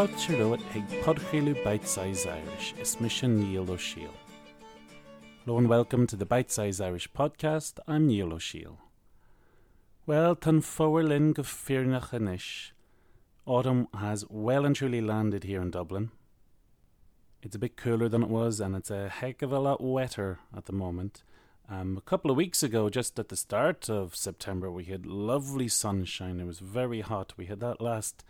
Fáilteú 0.00 0.56
ag 0.56 0.86
podchéú 1.04 1.52
Bite-Size 1.60 2.24
Irish 2.24 2.72
is 2.80 2.96
mission 3.00 3.36
Neil 3.36 3.68
O'Sheil. 3.68 4.14
Hello 5.44 5.58
and 5.58 5.68
welcome 5.68 6.06
to 6.06 6.16
the 6.16 6.24
Bite-Size 6.24 6.80
Irish 6.80 7.12
podcast. 7.12 7.80
I'm 7.86 8.06
Neil 8.06 8.32
O'Sheil. 8.32 8.89
Well, 10.06 10.34
tan 10.34 10.60
fówer 10.62 11.06
linn 11.06 11.32
go 11.32 11.42
fearnach 11.42 12.14
inis. 12.14 12.72
Autumn 13.44 13.86
has 13.94 14.24
well 14.28 14.64
and 14.64 14.74
truly 14.74 15.00
landed 15.00 15.44
here 15.44 15.60
in 15.60 15.70
Dublin. 15.70 16.10
It's 17.42 17.54
a 17.54 17.58
bit 17.58 17.76
cooler 17.76 18.08
than 18.08 18.22
it 18.22 18.28
was, 18.28 18.60
and 18.60 18.74
it's 18.74 18.90
a 18.90 19.08
heck 19.08 19.42
of 19.42 19.52
a 19.52 19.58
lot 19.58 19.82
wetter 19.82 20.38
at 20.56 20.64
the 20.64 20.72
moment. 20.72 21.22
Um, 21.68 21.96
a 21.96 22.00
couple 22.00 22.30
of 22.30 22.36
weeks 22.36 22.62
ago, 22.62 22.88
just 22.88 23.18
at 23.18 23.28
the 23.28 23.36
start 23.36 23.88
of 23.88 24.16
September, 24.16 24.70
we 24.70 24.84
had 24.84 25.06
lovely 25.06 25.68
sunshine. 25.68 26.40
It 26.40 26.46
was 26.46 26.58
very 26.58 27.02
hot. 27.02 27.34
We 27.36 27.46
had 27.46 27.60
that 27.60 27.80
last 27.80 28.24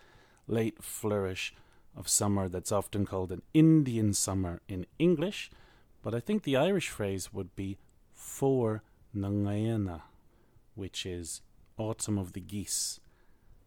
late 0.46 0.82
flourish 0.82 1.54
of 1.96 2.08
summer 2.08 2.48
that's 2.48 2.72
often 2.72 3.06
called 3.06 3.30
an 3.32 3.42
Indian 3.54 4.12
summer 4.12 4.60
in 4.68 4.86
English, 4.98 5.50
but 6.02 6.14
I 6.14 6.20
think 6.20 6.42
the 6.42 6.56
Irish 6.56 6.88
phrase 6.88 7.32
would 7.32 7.54
be 7.54 7.78
for 8.12 8.82
Nangayana, 9.16 10.02
which 10.74 11.06
is 11.06 11.42
autumn 11.80 12.18
of 12.18 12.32
the 12.32 12.40
geese. 12.40 13.00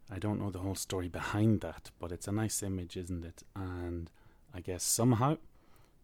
I 0.10 0.20
don't 0.20 0.40
know 0.40 0.52
the 0.52 0.60
whole 0.60 0.76
story 0.76 1.08
behind 1.08 1.62
that, 1.62 1.92
but 2.00 2.12
it's 2.12 2.28
a 2.28 2.32
nice 2.32 2.62
image, 2.62 2.96
isn't 2.96 3.26
it? 3.26 3.44
And 3.56 4.12
I 4.54 4.62
guess 4.62 4.84
somehow 4.84 5.38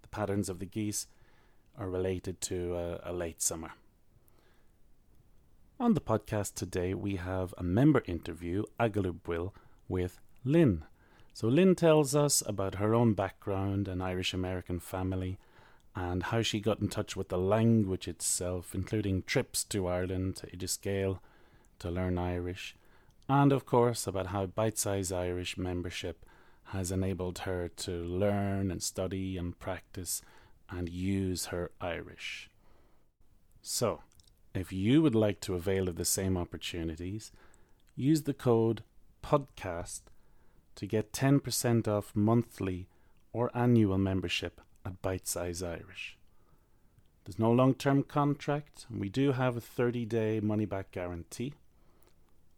the 0.01 0.07
patterns 0.07 0.49
of 0.49 0.59
the 0.59 0.66
geese 0.66 1.07
are 1.77 1.89
related 1.89 2.41
to 2.41 2.75
a, 2.75 3.11
a 3.11 3.13
late 3.13 3.41
summer. 3.41 3.71
On 5.79 5.93
the 5.93 6.01
podcast 6.01 6.55
today, 6.55 6.93
we 6.93 7.16
have 7.16 7.53
a 7.57 7.63
member 7.63 8.03
interview, 8.05 8.63
Agalubwil, 8.79 9.51
with 9.88 10.19
Lynne. 10.44 10.83
So 11.33 11.47
Lynne 11.47 11.75
tells 11.75 12.16
us 12.16 12.44
about 12.45 12.75
her 12.75 12.94
own 12.94 13.13
background 13.13 13.88
and 13.88 14.03
Irish 14.03 14.33
American 14.33 14.79
family 14.79 15.38
and 15.95 16.23
how 16.23 16.41
she 16.41 16.59
got 16.59 16.79
in 16.79 16.89
touch 16.89 17.16
with 17.16 17.29
the 17.29 17.38
language 17.38 18.07
itself, 18.07 18.75
including 18.75 19.23
trips 19.23 19.63
to 19.66 19.88
Ireland 19.88 20.38
to 20.38 20.47
Oideas 20.47 20.81
Gael 20.81 21.21
to 21.80 21.89
learn 21.91 22.17
Irish, 22.17 22.75
and 23.27 23.52
of 23.52 23.66
course 23.66 24.08
about 24.08 24.27
how 24.27 24.45
Bite 24.45 24.77
Size 24.77 25.11
Irish 25.11 25.58
membership 25.58 26.25
has 26.66 26.91
enabled 26.91 27.39
her 27.39 27.67
to 27.67 27.91
learn 27.91 28.69
and 28.69 28.81
study 28.83 29.38
and 29.38 29.58
practice 29.58 30.22
and 30.69 30.88
use 30.88 31.47
her 31.47 31.72
Irish. 31.81 32.50
So, 33.61 34.02
if 34.53 34.72
you 34.72 35.02
would 35.02 35.16
like 35.16 35.41
to 35.41 35.55
avail 35.55 35.88
of 35.88 35.95
the 35.95 36.05
same 36.05 36.38
opportunities, 36.38 37.31
use 37.95 38.23
the 38.23 38.33
code 38.33 38.83
PODCAST 39.23 40.02
to 40.75 40.85
get 40.85 41.11
10% 41.11 41.88
off 41.88 42.16
monthly 42.16 42.88
or 43.33 43.52
annual 43.53 43.97
membership 43.97 44.61
at 44.85 45.02
Bite 45.02 45.27
Size 45.27 45.61
Irish. 45.61 46.17
There's 47.25 47.38
no 47.38 47.52
long 47.52 47.75
term 47.75 48.03
contract, 48.03 48.88
and 48.89 49.00
we 49.00 49.09
do 49.09 49.33
have 49.33 49.57
a 49.57 49.61
30 49.61 50.05
day 50.05 50.39
money 50.39 50.66
back 50.66 50.91
guarantee. 50.91 51.53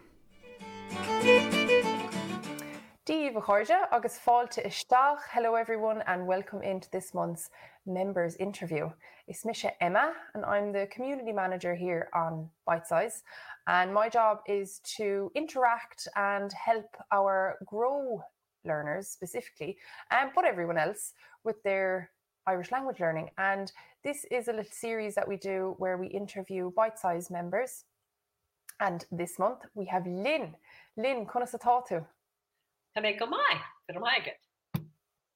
Díomh 3.06 3.40
chuirde 3.46 3.88
agus 3.92 4.18
fáilte 4.18 4.66
isteach. 4.66 5.20
Hello 5.30 5.54
everyone 5.54 6.02
and 6.08 6.26
welcome 6.26 6.64
into 6.64 6.90
this 6.90 7.14
month's 7.14 7.52
members 7.86 8.36
interview. 8.38 8.90
It's 9.28 9.46
Misha 9.46 9.72
Emma 9.80 10.12
and 10.34 10.44
I'm 10.44 10.72
the 10.72 10.88
community 10.88 11.32
manager 11.32 11.76
here 11.76 12.10
on 12.16 12.50
Bite 12.66 12.88
Size 12.88 13.22
and 13.68 13.94
my 13.94 14.10
job 14.10 14.40
is 14.48 14.80
to 14.98 15.32
interact 15.36 16.08
and 16.16 16.52
help 16.54 16.88
our 17.12 17.60
grow 17.68 18.24
learners 18.64 19.08
specifically 19.08 19.78
and 20.10 20.32
but 20.34 20.44
everyone 20.44 20.80
else 20.80 21.14
with 21.44 21.62
their 21.62 22.10
Irish 22.48 22.72
language 22.72 23.00
learning 23.00 23.30
and 23.38 23.72
this 24.04 24.26
is 24.32 24.48
a 24.48 24.52
little 24.52 24.72
series 24.72 25.14
that 25.14 25.28
we 25.28 25.38
do 25.38 25.76
where 25.78 26.00
we 26.00 26.08
interview 26.08 26.72
bite 26.76 26.98
size 26.98 27.30
members 27.30 27.84
and 28.80 29.06
this 29.12 29.38
month 29.38 29.60
we 29.76 29.86
have 29.86 30.08
Lynne. 30.08 30.56
Lynne, 30.98 31.28
tú? 31.28 32.04
Tá 32.96 33.02
mé 33.02 33.18
go 33.20 33.26
mai 33.26 33.60
go 33.92 34.00
maigad. 34.00 34.38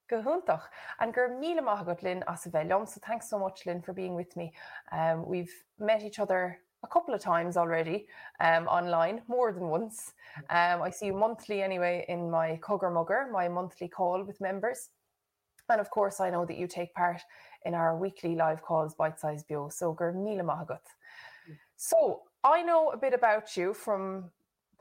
Go 0.10 0.22
huntach 0.24 0.62
and 1.02 1.14
gur 1.14 1.28
míle 1.42 1.60
maigad 1.60 2.02
Lynne 2.02 2.24
as 2.26 2.46
a 2.46 2.50
bheom, 2.50 2.88
so 2.88 3.02
thanks 3.06 3.30
so 3.30 3.38
much 3.38 3.66
Lynne 3.66 3.82
for 3.82 3.92
being 3.92 4.16
with 4.16 4.34
me. 4.38 4.54
Um, 4.94 5.28
we've 5.28 5.52
met 5.78 6.02
each 6.02 6.20
other 6.20 6.62
a 6.84 6.88
couple 6.88 7.14
of 7.14 7.20
times 7.20 7.58
already 7.58 8.08
um, 8.40 8.66
online, 8.68 9.22
more 9.28 9.52
than 9.52 9.68
once. 9.68 10.14
Um, 10.50 10.82
I 10.82 10.90
see 10.90 11.08
you 11.08 11.14
monthly 11.14 11.62
anyway 11.62 12.06
in 12.08 12.32
my 12.32 12.58
Cogger 12.62 12.94
Mugger, 12.94 13.28
my 13.30 13.50
monthly 13.50 13.90
call 13.90 14.24
with 14.24 14.40
members. 14.40 14.90
And 15.68 15.82
of 15.82 15.90
course, 15.90 16.22
I 16.22 16.30
know 16.30 16.46
that 16.46 16.58
you 16.58 16.66
take 16.66 16.94
part 16.94 17.22
in 17.66 17.74
our 17.74 17.98
weekly 17.98 18.36
live 18.36 18.62
calls, 18.62 18.96
Bite 18.96 19.20
Size 19.20 19.44
Bio. 19.44 19.68
So 19.68 19.92
gur 19.92 20.14
míle 20.14 20.46
maigad. 20.46 20.80
So 21.76 22.22
I 22.42 22.64
know 22.64 22.92
a 22.92 22.98
bit 22.98 23.14
about 23.14 23.58
you 23.58 23.74
from 23.74 24.32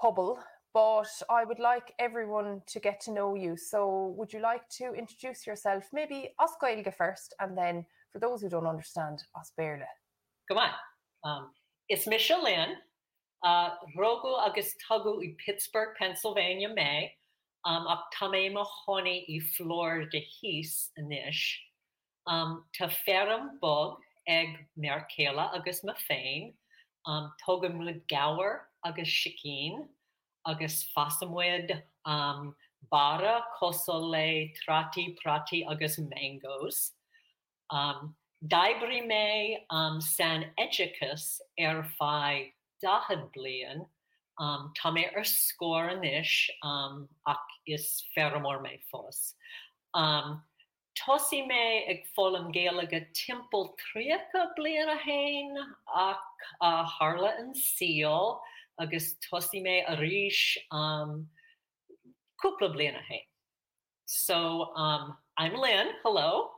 Pobal, 0.00 0.38
but 0.74 1.08
I 1.30 1.44
would 1.44 1.58
like 1.58 1.94
everyone 1.98 2.62
to 2.66 2.80
get 2.80 3.00
to 3.02 3.12
know 3.12 3.34
you. 3.34 3.56
So, 3.56 4.14
would 4.16 4.32
you 4.32 4.40
like 4.40 4.68
to 4.78 4.92
introduce 4.92 5.46
yourself? 5.46 5.84
Maybe 5.92 6.30
Oscailga 6.40 6.94
first, 6.94 7.34
and 7.40 7.56
then 7.56 7.84
for 8.12 8.18
those 8.18 8.42
who 8.42 8.48
don't 8.48 8.66
understand, 8.66 9.22
Osbeirle. 9.36 9.86
Come 10.48 10.58
on. 10.58 10.70
Um, 11.24 11.50
it's 11.88 12.06
Michelin. 12.06 12.74
Uh, 13.44 13.70
Rogo 13.96 14.46
agus 14.46 14.74
tugu 14.88 15.22
i 15.22 15.34
Pittsburgh, 15.44 15.94
Pennsylvania, 15.98 16.68
May. 16.74 17.12
Um, 17.64 17.86
ach 17.88 18.04
tamé 18.14 18.52
ma 18.52 18.64
honi 18.64 19.24
i 19.28 19.40
flor 19.56 20.04
de 20.10 20.20
hís 20.20 20.88
inis. 20.98 21.56
Um, 22.26 22.64
ta 22.76 22.88
ferrum 22.88 23.58
bog 23.60 23.98
Eg 24.26 24.48
Merkela, 24.78 25.54
agus 25.54 25.82
ma 25.82 25.94
féin. 26.10 26.52
um, 27.08 27.32
togamud 27.44 28.00
gower 28.08 28.68
agus 28.84 29.08
shikeen 29.08 29.88
agus 30.46 30.88
fasamwid 30.96 31.82
um, 32.04 32.54
bara 32.90 33.42
kosole 33.60 34.52
trati 34.56 35.16
prati 35.22 35.64
agus 35.68 35.98
mangoes. 35.98 36.92
Um, 37.70 38.14
um, 39.70 40.00
san 40.00 40.44
echicus 40.58 41.40
er 41.58 41.84
fi 41.98 42.52
dahad 42.82 43.30
blian 43.36 43.86
um, 44.38 44.72
tame 44.76 45.04
er 45.16 45.24
score 45.24 45.90
ish 46.04 46.50
um, 46.62 47.08
ac 47.26 47.38
is 47.66 48.04
ferramor 48.16 48.62
me 48.62 48.80
fos. 48.90 49.34
Um, 49.94 50.42
tosi 50.96 51.46
me 51.46 51.84
ag 51.88 52.04
fólam 52.16 52.52
géalaga 52.54 53.04
timppel 53.14 53.74
trícha 53.78 54.46
blian 54.58 54.88
a 54.88 54.96
hain 54.96 55.56
ach 55.94 56.18
a 56.60 56.84
Harla 56.84 57.38
an 57.38 57.54
seal 57.54 58.40
agus 58.80 59.16
tosi 59.22 59.62
me 59.62 59.84
a 59.86 59.96
ríis 59.96 60.56
um, 60.70 61.26
kúpla 62.42 62.74
blian 62.74 62.96
a 62.96 63.02
hain. 63.02 63.20
So 64.06 64.74
um, 64.74 65.16
I'm 65.36 65.54
Lynne, 65.54 65.92
hello, 66.02 66.50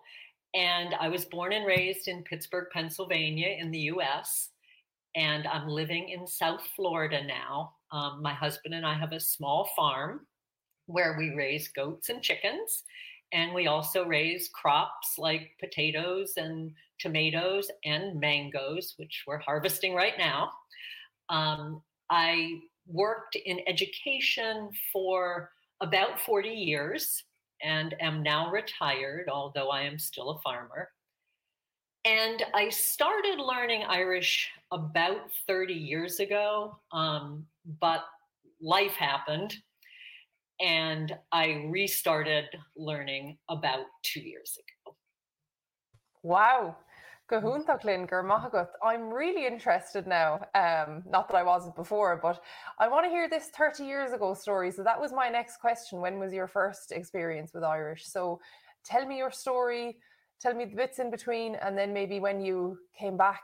and 0.54 0.94
I 1.00 1.08
was 1.08 1.24
born 1.24 1.52
and 1.52 1.66
raised 1.66 2.08
in 2.08 2.22
Pittsburgh, 2.22 2.68
Pennsylvania 2.72 3.56
in 3.58 3.70
the 3.70 3.90
US, 3.94 4.50
and 5.16 5.46
I'm 5.46 5.68
living 5.68 6.10
in 6.10 6.26
South 6.26 6.66
Florida 6.76 7.22
now. 7.24 7.74
Um, 7.92 8.22
my 8.22 8.34
husband 8.34 8.74
and 8.74 8.86
I 8.86 8.94
have 8.94 9.12
a 9.12 9.20
small 9.20 9.68
farm 9.76 10.26
where 10.86 11.16
we 11.18 11.34
raise 11.34 11.68
goats 11.68 12.08
and 12.08 12.22
chickens 12.22 12.84
and 13.32 13.54
we 13.54 13.66
also 13.66 14.04
raise 14.04 14.48
crops 14.48 15.14
like 15.18 15.50
potatoes 15.60 16.32
and 16.36 16.72
tomatoes 16.98 17.70
and 17.84 18.18
mangoes, 18.18 18.94
which 18.96 19.24
we're 19.26 19.38
harvesting 19.38 19.94
right 19.94 20.14
now. 20.18 20.50
Um, 21.28 21.82
I 22.10 22.60
worked 22.86 23.36
in 23.36 23.60
education 23.66 24.70
for 24.92 25.50
about 25.80 26.20
40 26.20 26.48
years 26.48 27.24
and 27.62 27.94
am 28.00 28.22
now 28.22 28.50
retired, 28.50 29.28
although 29.30 29.70
I 29.70 29.82
am 29.82 29.98
still 29.98 30.30
a 30.30 30.40
farmer. 30.40 30.90
and 32.04 32.44
I 32.54 32.70
started 32.70 33.38
learning 33.38 33.84
Irish 33.86 34.50
about 34.70 35.30
30 35.46 35.74
years 35.74 36.20
ago, 36.20 36.78
um, 36.92 37.46
but 37.80 38.04
life 38.60 38.92
happened 38.92 39.54
and 40.60 41.14
I 41.32 41.66
restarted 41.68 42.46
learning 42.76 43.38
about 43.48 43.86
two 44.02 44.20
years 44.20 44.58
ago. 44.58 44.96
Wow. 46.22 46.76
Gohuntaklin 47.30 48.08
Gurmahagut. 48.10 48.68
I'm 48.84 49.08
really 49.08 49.46
interested 49.46 50.06
now. 50.06 50.40
Um, 50.54 51.04
not 51.06 51.28
that 51.28 51.36
I 51.36 51.44
wasn't 51.44 51.76
before, 51.76 52.18
but 52.20 52.42
I 52.78 52.88
want 52.88 53.06
to 53.06 53.10
hear 53.10 53.28
this 53.28 53.50
30 53.56 53.84
years 53.84 54.12
ago 54.12 54.34
story. 54.34 54.72
So 54.72 54.82
that 54.82 55.00
was 55.00 55.12
my 55.12 55.28
next 55.28 55.58
question. 55.58 56.00
When 56.00 56.18
was 56.18 56.32
your 56.32 56.48
first 56.48 56.90
experience 56.90 57.52
with 57.54 57.62
Irish? 57.62 58.06
So 58.06 58.40
tell 58.84 59.06
me 59.06 59.18
your 59.18 59.30
story, 59.30 59.98
tell 60.40 60.54
me 60.54 60.64
the 60.64 60.74
bits 60.74 60.98
in 60.98 61.10
between, 61.10 61.54
and 61.54 61.78
then 61.78 61.92
maybe 61.92 62.18
when 62.18 62.40
you 62.40 62.78
came 62.98 63.16
back 63.16 63.42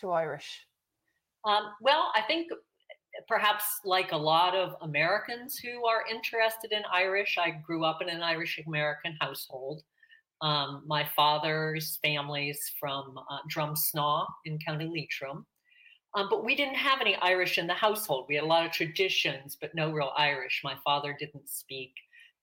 to 0.00 0.10
Irish. 0.10 0.66
Um, 1.44 1.64
well, 1.82 2.10
I 2.14 2.22
think 2.22 2.50
perhaps 3.28 3.64
like 3.84 4.12
a 4.12 4.16
lot 4.16 4.56
of 4.56 4.76
Americans 4.80 5.58
who 5.58 5.84
are 5.86 6.04
interested 6.10 6.72
in 6.72 6.82
Irish, 6.90 7.36
I 7.38 7.50
grew 7.50 7.84
up 7.84 8.00
in 8.00 8.08
an 8.08 8.22
Irish 8.22 8.58
American 8.66 9.16
household. 9.20 9.82
Um, 10.44 10.82
my 10.86 11.08
father's 11.16 11.98
family's 12.02 12.70
from 12.78 13.18
uh, 13.30 13.38
Drumsna 13.50 14.26
in 14.44 14.58
County 14.58 14.84
Leitrim. 14.84 15.46
Um, 16.14 16.28
but 16.28 16.44
we 16.44 16.54
didn't 16.54 16.74
have 16.74 17.00
any 17.00 17.16
Irish 17.16 17.56
in 17.56 17.66
the 17.66 17.72
household. 17.72 18.26
We 18.28 18.34
had 18.34 18.44
a 18.44 18.46
lot 18.46 18.66
of 18.66 18.70
traditions, 18.70 19.56
but 19.58 19.74
no 19.74 19.90
real 19.90 20.12
Irish. 20.18 20.60
My 20.62 20.76
father 20.84 21.16
didn't 21.18 21.48
speak. 21.48 21.94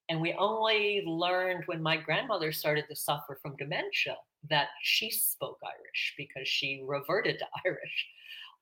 And 0.10 0.20
we 0.20 0.34
only 0.34 1.04
learned 1.06 1.64
when 1.68 1.82
my 1.82 1.96
grandmother 1.96 2.52
started 2.52 2.86
to 2.90 2.96
suffer 2.96 3.38
from 3.40 3.56
dementia 3.56 4.18
that 4.50 4.70
she 4.82 5.12
spoke 5.12 5.60
Irish 5.64 6.16
because 6.18 6.48
she 6.48 6.84
reverted 6.84 7.38
to 7.38 7.46
Irish. 7.66 8.08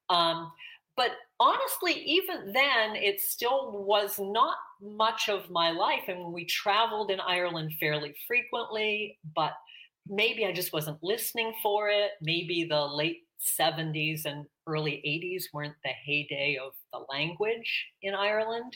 Um, 0.10 0.52
but 1.00 1.12
honestly, 1.40 1.94
even 1.94 2.52
then, 2.52 2.94
it 2.98 3.22
still 3.22 3.72
was 3.72 4.20
not 4.20 4.58
much 4.82 5.30
of 5.30 5.50
my 5.50 5.72
life. 5.72 6.10
And 6.10 6.34
we 6.34 6.44
traveled 6.44 7.10
in 7.10 7.22
Ireland 7.22 7.72
fairly 7.80 8.14
frequently, 8.28 9.18
but 9.34 9.54
maybe 10.10 10.46
I 10.46 10.52
just 10.52 10.74
wasn't 10.74 11.02
listening 11.02 11.54
for 11.64 11.88
it. 11.88 12.12
Maybe 12.22 12.66
the 12.70 12.86
late 12.86 13.20
70s 13.62 14.26
and 14.26 14.46
early 14.68 15.02
80s 15.08 15.46
weren't 15.54 15.76
the 15.86 15.92
heyday 16.06 16.60
of 16.62 16.74
the 16.92 17.06
language 17.10 17.86
in 18.02 18.14
Ireland. 18.14 18.76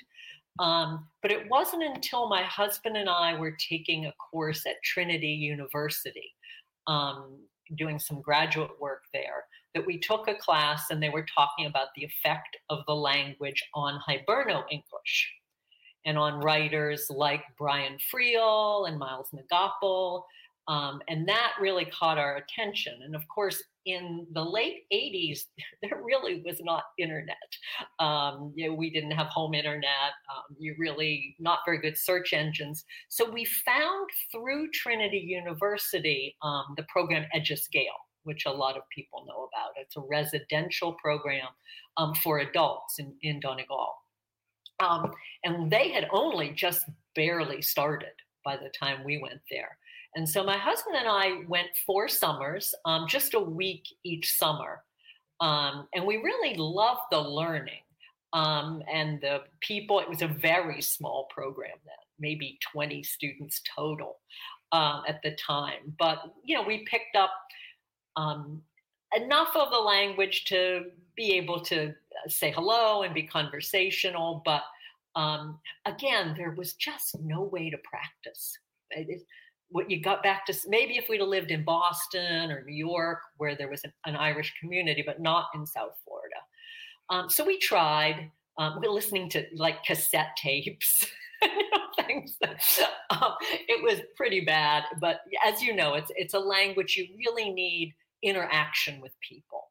Um, 0.60 1.06
but 1.22 1.32
it 1.34 1.50
wasn't 1.50 1.84
until 1.84 2.30
my 2.30 2.44
husband 2.44 2.96
and 2.96 3.10
I 3.10 3.38
were 3.38 3.58
taking 3.70 4.06
a 4.06 4.14
course 4.32 4.66
at 4.66 4.82
Trinity 4.82 5.28
University, 5.28 6.34
um, 6.88 7.40
doing 7.76 8.00
some 8.00 8.22
graduate 8.22 8.72
work 8.80 9.04
there, 9.14 9.46
that 9.74 9.86
we 9.86 10.00
took 10.00 10.28
a 10.28 10.36
class 10.36 10.86
and 10.90 11.02
they 11.02 11.10
were 11.10 11.26
talking 11.34 11.66
about 11.66 11.88
the 11.96 12.04
effect 12.04 12.58
of 12.70 12.80
the 12.88 12.96
language 12.96 13.64
on 13.74 14.00
Hiberno 14.08 14.64
English 14.72 15.34
and 16.06 16.18
on 16.18 16.40
writers 16.42 17.08
like 17.10 17.44
Brian 17.58 17.98
Friel 18.14 18.88
and 18.88 19.00
Miles 19.00 19.30
na 19.34 19.42
gCopail. 19.52 20.24
Um, 20.68 21.02
and 21.10 21.28
that 21.28 21.54
really 21.60 21.86
caught 21.86 22.18
our 22.18 22.38
attention. 22.38 23.00
And 23.04 23.16
of 23.16 23.28
course, 23.28 23.62
in 23.86 24.26
the 24.34 24.44
late 24.44 24.84
80s, 24.94 25.42
there 25.82 26.02
really 26.04 26.42
was 26.46 26.62
not 26.62 26.84
internet. 26.98 27.38
Um, 28.00 28.54
you 28.56 28.70
know, 28.70 28.76
we 28.76 28.90
didn't 28.90 29.12
have 29.12 29.28
home 29.28 29.54
internet. 29.54 30.14
Um, 30.34 30.56
you 30.58 30.76
really 30.78 31.36
not 31.40 31.60
very 31.66 31.80
good 31.80 31.98
search 31.98 32.34
engines. 32.34 32.86
So 33.10 33.30
we 33.30 33.46
found 33.46 34.10
through 34.32 34.72
Trinity 34.72 35.18
University 35.20 36.36
um, 36.42 36.74
the 36.78 36.86
program 36.90 37.26
Oideas 37.36 37.70
Gael 37.72 37.94
which 38.24 38.46
a 38.46 38.52
lot 38.52 38.78
of 38.78 38.84
people 38.90 39.26
know 39.28 39.50
about. 39.52 39.74
It's 39.76 39.98
a 39.98 40.02
residential 40.02 40.94
program 40.94 41.48
um, 41.98 42.14
for 42.16 42.40
adults 42.40 43.00
in, 43.00 43.14
in 43.22 43.40
Donegal. 43.40 43.94
Um, 44.80 45.12
and 45.44 45.72
they 45.72 45.92
had 45.92 46.08
only 46.12 46.52
just 46.52 46.86
barely 47.16 47.62
started 47.62 48.14
by 48.44 48.58
the 48.58 48.70
time 48.78 49.04
we 49.04 49.22
went 49.22 49.42
there. 49.50 49.78
And 50.16 50.28
so 50.28 50.44
my 50.44 50.58
husband 50.58 50.96
and 50.98 51.08
I 51.08 51.44
went 51.48 51.70
four 51.86 52.08
summers, 52.08 52.76
um, 52.86 53.08
just 53.08 53.34
a 53.34 53.40
week 53.40 53.88
each 54.04 54.38
summer. 54.38 54.84
Um, 55.42 55.88
and 55.94 56.06
we 56.06 56.18
really 56.18 56.56
loved 56.56 57.02
the 57.12 57.20
learning 57.20 57.82
um, 58.34 58.84
and 58.92 59.20
the 59.22 59.42
people. 59.62 60.00
It 60.00 60.10
was 60.10 60.22
a 60.22 60.28
very 60.28 60.82
small 60.82 61.28
program 61.32 61.78
then, 61.86 61.96
maybe 62.20 62.60
20 62.72 63.02
students 63.04 63.62
total 63.76 64.20
uh, 64.72 65.02
at 65.08 65.22
the 65.24 65.32
time. 65.32 65.96
But, 65.98 66.20
you 66.44 66.56
know, 66.56 66.64
we 66.64 66.86
picked 66.86 67.16
up 67.16 67.32
um, 68.16 68.62
enough 69.16 69.56
of 69.56 69.72
the 69.72 69.80
language 69.80 70.46
to 70.46 70.86
be 71.16 71.34
able 71.34 71.60
to 71.62 71.90
uh, 71.90 72.30
say 72.30 72.52
hello 72.52 73.02
and 73.02 73.14
be 73.14 73.24
conversational. 73.24 74.42
But 74.46 74.64
um, 75.16 75.60
again, 75.86 76.34
there 76.38 76.52
was 76.52 76.74
just 76.74 77.20
no 77.22 77.42
way 77.42 77.70
to 77.70 77.78
practice. 77.80 78.58
It, 78.92 79.24
what 79.74 79.90
you 79.90 80.00
got 80.00 80.24
back 80.24 80.46
to 80.46 80.54
maybe 80.68 80.98
if 80.98 81.10
we'd 81.10 81.20
have 81.20 81.28
lived 81.28 81.52
in 81.52 81.66
Boston 81.66 82.52
or 82.52 82.64
New 82.64 82.76
York, 82.76 83.20
where 83.38 83.56
there 83.56 83.70
was 83.70 83.84
an, 83.84 83.92
an 84.06 84.16
Irish 84.16 84.54
community, 84.60 85.04
but 85.06 85.20
not 85.20 85.48
in 85.56 85.66
South 85.66 85.98
Florida. 86.06 86.36
Um, 87.10 87.30
so 87.30 87.44
we 87.44 87.58
tried. 87.58 88.32
Um, 88.58 88.80
we're 88.82 88.92
listening 88.92 89.30
to 89.32 89.46
like 89.56 89.84
cassette 89.84 90.38
tapes. 90.38 91.06
things. 92.08 92.38
Um, 93.10 93.34
it 93.68 93.84
was 93.84 94.02
pretty 94.16 94.42
bad, 94.42 94.84
but 95.00 95.20
as 95.46 95.62
you 95.62 95.76
know, 95.76 95.94
it's 95.94 96.12
it's 96.16 96.34
a 96.34 96.40
language 96.40 96.96
you 96.96 97.08
really 97.18 97.52
need 97.52 97.94
interaction 98.24 99.02
with 99.02 99.12
people. 99.28 99.70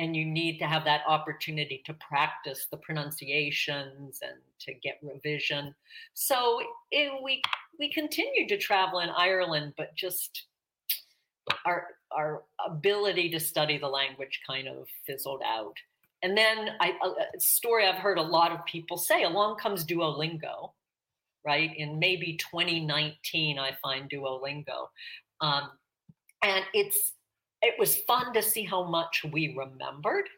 And 0.00 0.16
you 0.16 0.24
need 0.24 0.58
to 0.60 0.66
have 0.66 0.84
that 0.84 1.02
opportunity 1.06 1.82
to 1.84 1.92
practice 1.92 2.66
the 2.70 2.78
pronunciations 2.78 4.20
and 4.22 4.38
to 4.60 4.72
get 4.72 4.98
revision. 5.02 5.74
So 6.14 6.60
it, 6.90 7.12
we 7.22 7.42
we 7.78 7.92
continued 7.92 8.48
to 8.48 8.56
travel 8.56 9.00
in 9.00 9.10
Ireland, 9.10 9.74
but 9.76 9.94
just 9.94 10.46
our 11.66 11.88
our 12.10 12.42
ability 12.66 13.28
to 13.30 13.40
study 13.40 13.76
the 13.76 13.88
language 13.88 14.40
kind 14.46 14.68
of 14.68 14.86
fizzled 15.06 15.42
out. 15.44 15.76
And 16.22 16.36
then 16.36 16.70
I, 16.80 16.92
a 17.36 17.40
story 17.40 17.86
I've 17.86 17.96
heard 17.96 18.18
a 18.18 18.22
lot 18.22 18.52
of 18.52 18.64
people 18.64 18.96
say: 18.96 19.24
along 19.24 19.58
comes 19.58 19.84
Duolingo, 19.84 20.72
right? 21.44 21.70
In 21.76 21.98
maybe 21.98 22.38
2019, 22.38 23.58
I 23.58 23.76
find 23.82 24.10
Duolingo, 24.10 24.88
um, 25.40 25.70
and 26.42 26.64
it's 26.72 27.12
it 27.62 27.74
was 27.78 27.96
fun 27.96 28.32
to 28.32 28.42
see 28.42 28.64
how 28.64 28.84
much 28.84 29.24
we 29.32 29.54
remembered 29.56 30.28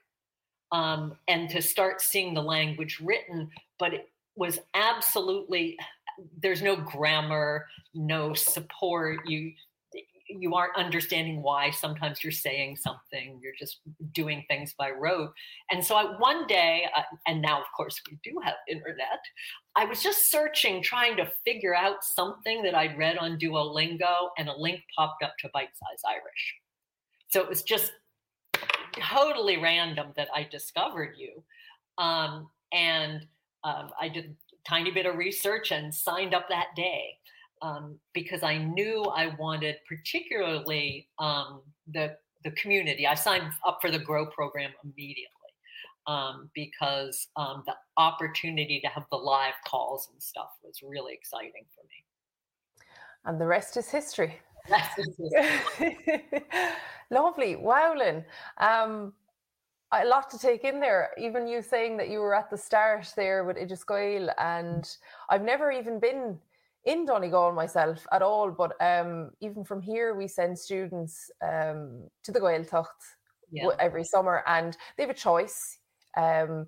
um, 0.73 1.17
and 1.29 1.49
to 1.51 1.63
start 1.63 2.01
seeing 2.01 2.35
the 2.35 2.43
language 2.43 3.01
written, 3.03 3.51
but 3.79 3.95
it 3.95 4.09
was 4.37 4.59
absolutely 4.75 5.79
there's 6.43 6.63
no 6.63 6.77
grammar, 6.77 7.67
no 7.95 8.35
support. 8.35 9.27
You 9.27 9.53
you 10.29 10.55
aren't 10.55 10.77
understanding 10.77 11.43
why 11.43 11.71
sometimes 11.71 12.23
you're 12.23 12.33
saying 12.33 12.77
something 12.77 13.39
you're 13.43 13.53
just 13.59 13.81
doing 14.13 14.43
things 14.49 14.75
by 14.79 14.91
rote 14.91 15.33
and 15.71 15.85
so 15.85 15.95
I, 15.95 16.19
one 16.19 16.47
day 16.47 16.87
uh, 16.97 17.03
and 17.27 17.43
now 17.43 17.61
of 17.61 17.67
course 17.77 18.01
we 18.11 18.19
do 18.25 18.39
have 18.43 18.55
internet 18.69 19.21
i 19.77 19.85
was 19.85 20.03
just 20.03 20.31
searching 20.31 20.83
trying 20.83 21.17
to 21.17 21.31
figure 21.45 21.75
out 21.75 22.03
something 22.03 22.63
that 22.63 22.75
i'd 22.75 22.97
read 22.97 23.19
on 23.19 23.39
duolingo 23.39 24.29
and 24.39 24.49
a 24.49 24.57
link 24.57 24.81
popped 24.97 25.23
up 25.23 25.35
to 25.41 25.51
bite 25.53 25.75
size 25.75 26.01
irish 26.09 26.55
so 27.33 27.41
it 27.41 27.49
was 27.49 27.63
just 27.63 27.93
totally 29.01 29.57
random 29.57 30.09
that 30.17 30.29
I 30.35 30.47
discovered 30.51 31.15
you. 31.17 31.43
Um, 31.97 32.49
and 32.73 33.27
um, 33.65 33.89
I 33.99 34.09
did 34.09 34.25
a 34.27 34.69
tiny 34.69 34.91
bit 34.91 35.07
of 35.07 35.17
research 35.17 35.73
and 35.73 35.95
signed 35.95 36.35
up 36.35 36.49
that 36.51 36.69
day 36.77 37.17
um, 37.63 37.99
because 38.13 38.43
I 38.43 38.59
knew 38.59 39.05
I 39.05 39.35
wanted 39.39 39.77
particularly 39.89 41.09
um, 41.19 41.63
the 41.93 42.17
the 42.45 42.51
community. 42.53 43.07
I 43.07 43.15
signed 43.15 43.53
up 43.65 43.79
for 43.81 43.91
the 43.91 44.01
Grow 44.01 44.27
program 44.27 44.73
immediately 44.83 45.29
um, 46.09 46.51
because 46.55 47.29
um, 47.37 47.63
the 47.67 47.75
opportunity 47.97 48.81
to 48.81 48.89
have 48.89 49.05
the 49.13 49.17
live 49.17 49.55
calls 49.65 50.09
and 50.13 50.21
stuff 50.21 50.49
was 50.65 50.83
really 50.83 51.15
exciting 51.15 51.65
for 51.73 51.85
me. 51.85 52.85
And 53.25 53.41
the 53.41 53.47
rest 53.47 53.77
is 53.77 53.89
history. 53.89 54.41
Lovely. 57.11 57.57
Wow, 57.57 57.95
Lynne. 57.97 58.25
Um, 58.59 59.13
a 59.93 60.07
lot 60.07 60.31
to 60.31 60.39
take 60.39 60.65
in 60.65 60.81
there. 60.81 61.11
Even 61.19 61.47
you 61.47 61.63
saying 61.63 61.97
that 61.99 62.09
you 62.09 62.21
were 62.21 62.35
at 62.35 62.51
the 62.51 62.57
start 62.57 63.13
there 63.17 63.45
with 63.45 63.57
Oideas 63.57 63.87
Gael, 63.87 64.31
and 64.39 64.89
I've 65.29 65.43
never 65.43 65.71
even 65.71 66.01
been 66.01 66.39
in 66.85 67.05
Donegal 67.05 67.53
myself 67.53 68.07
at 68.13 68.23
all. 68.23 68.51
But 68.51 68.73
um, 68.81 69.31
even 69.41 69.65
from 69.65 69.83
here, 69.83 70.15
we 70.15 70.29
send 70.29 70.59
students 70.59 71.31
um, 71.43 72.09
to 72.25 72.33
the 72.33 72.41
Gaeltacht 72.41 72.87
yeah. 73.51 73.69
every 73.79 74.05
summer, 74.05 74.43
and 74.47 74.77
they 74.97 75.03
have 75.03 75.11
a 75.11 75.15
choice 75.15 75.79
um, 76.17 76.67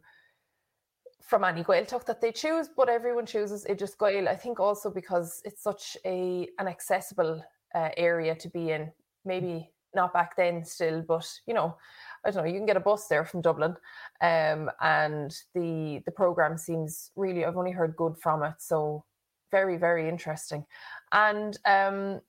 from 1.23 1.45
any 1.45 1.65
Gaeltacht 1.65 2.05
that 2.05 2.21
they 2.21 2.33
choose. 2.33 2.69
But 2.77 2.91
everyone 2.91 3.25
chooses 3.25 3.65
Oideas 3.65 3.97
Gael. 3.99 4.29
I 4.29 4.37
think 4.37 4.61
also 4.61 4.91
because 4.91 5.41
it's 5.47 5.63
such 5.63 5.97
a 6.05 6.47
an 6.59 6.69
accessible 6.69 7.43
uh, 7.75 7.91
area 7.97 8.35
to 8.35 8.49
be 8.49 8.71
in. 8.71 8.93
Maybe 9.25 9.71
not 9.95 10.13
back 10.13 10.37
then 10.37 10.65
still, 10.65 11.03
but 11.03 11.29
you 11.47 11.55
know, 11.55 11.77
I 12.25 12.31
don't 12.31 12.45
know, 12.45 12.51
you 12.51 12.59
can 12.59 12.67
get 12.67 12.77
a 12.77 12.81
bus 12.81 13.07
there 13.09 13.25
from 13.25 13.43
Dublin. 13.43 13.77
Um, 14.21 14.71
and 14.81 15.35
the 15.55 16.03
the 16.05 16.13
program 16.13 16.59
seems 16.59 17.11
really 17.17 17.45
I've 17.45 17.57
only 17.57 17.73
heard 17.73 17.97
good 17.97 18.17
from 18.19 18.43
it. 18.43 18.55
So 18.59 19.05
very, 19.51 19.77
very 19.77 20.09
interesting. 20.09 20.65
And 21.13 21.57
um 21.65 22.21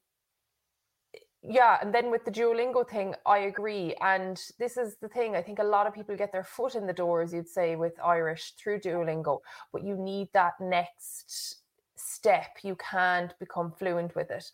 yeah, 1.48 1.78
and 1.82 1.94
then 1.94 2.10
with 2.10 2.26
the 2.26 2.32
Duolingo 2.32 2.90
thing, 2.90 3.14
I 3.26 3.40
agree. 3.40 3.96
And 4.02 4.42
this 4.58 4.78
is 4.78 4.98
the 5.00 5.08
thing, 5.08 5.36
I 5.36 5.44
think 5.44 5.60
a 5.60 5.64
lot 5.64 5.86
of 5.86 5.94
people 5.94 6.16
get 6.16 6.32
their 6.32 6.44
foot 6.44 6.74
in 6.74 6.88
the 6.88 6.94
door, 6.94 7.22
as 7.22 7.34
you'd 7.34 7.48
say, 7.48 7.76
with 7.76 7.94
Irish 8.04 8.54
through 8.58 8.80
Duolingo, 8.80 9.42
but 9.72 9.84
you 9.84 9.96
need 9.96 10.30
that 10.34 10.54
next 10.60 11.62
step. 12.06 12.58
You 12.64 12.76
can't 12.76 13.38
become 13.40 13.72
fluent 13.72 14.16
with 14.16 14.32
it. 14.32 14.46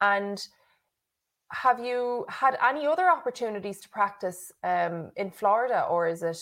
And 0.00 0.46
have 1.52 1.80
you 1.80 2.24
had 2.28 2.56
any 2.62 2.86
other 2.86 3.10
opportunities 3.10 3.80
to 3.80 3.88
practice 3.88 4.52
um, 4.62 5.10
in 5.16 5.30
Florida, 5.30 5.86
or 5.90 6.06
is 6.06 6.22
it 6.22 6.38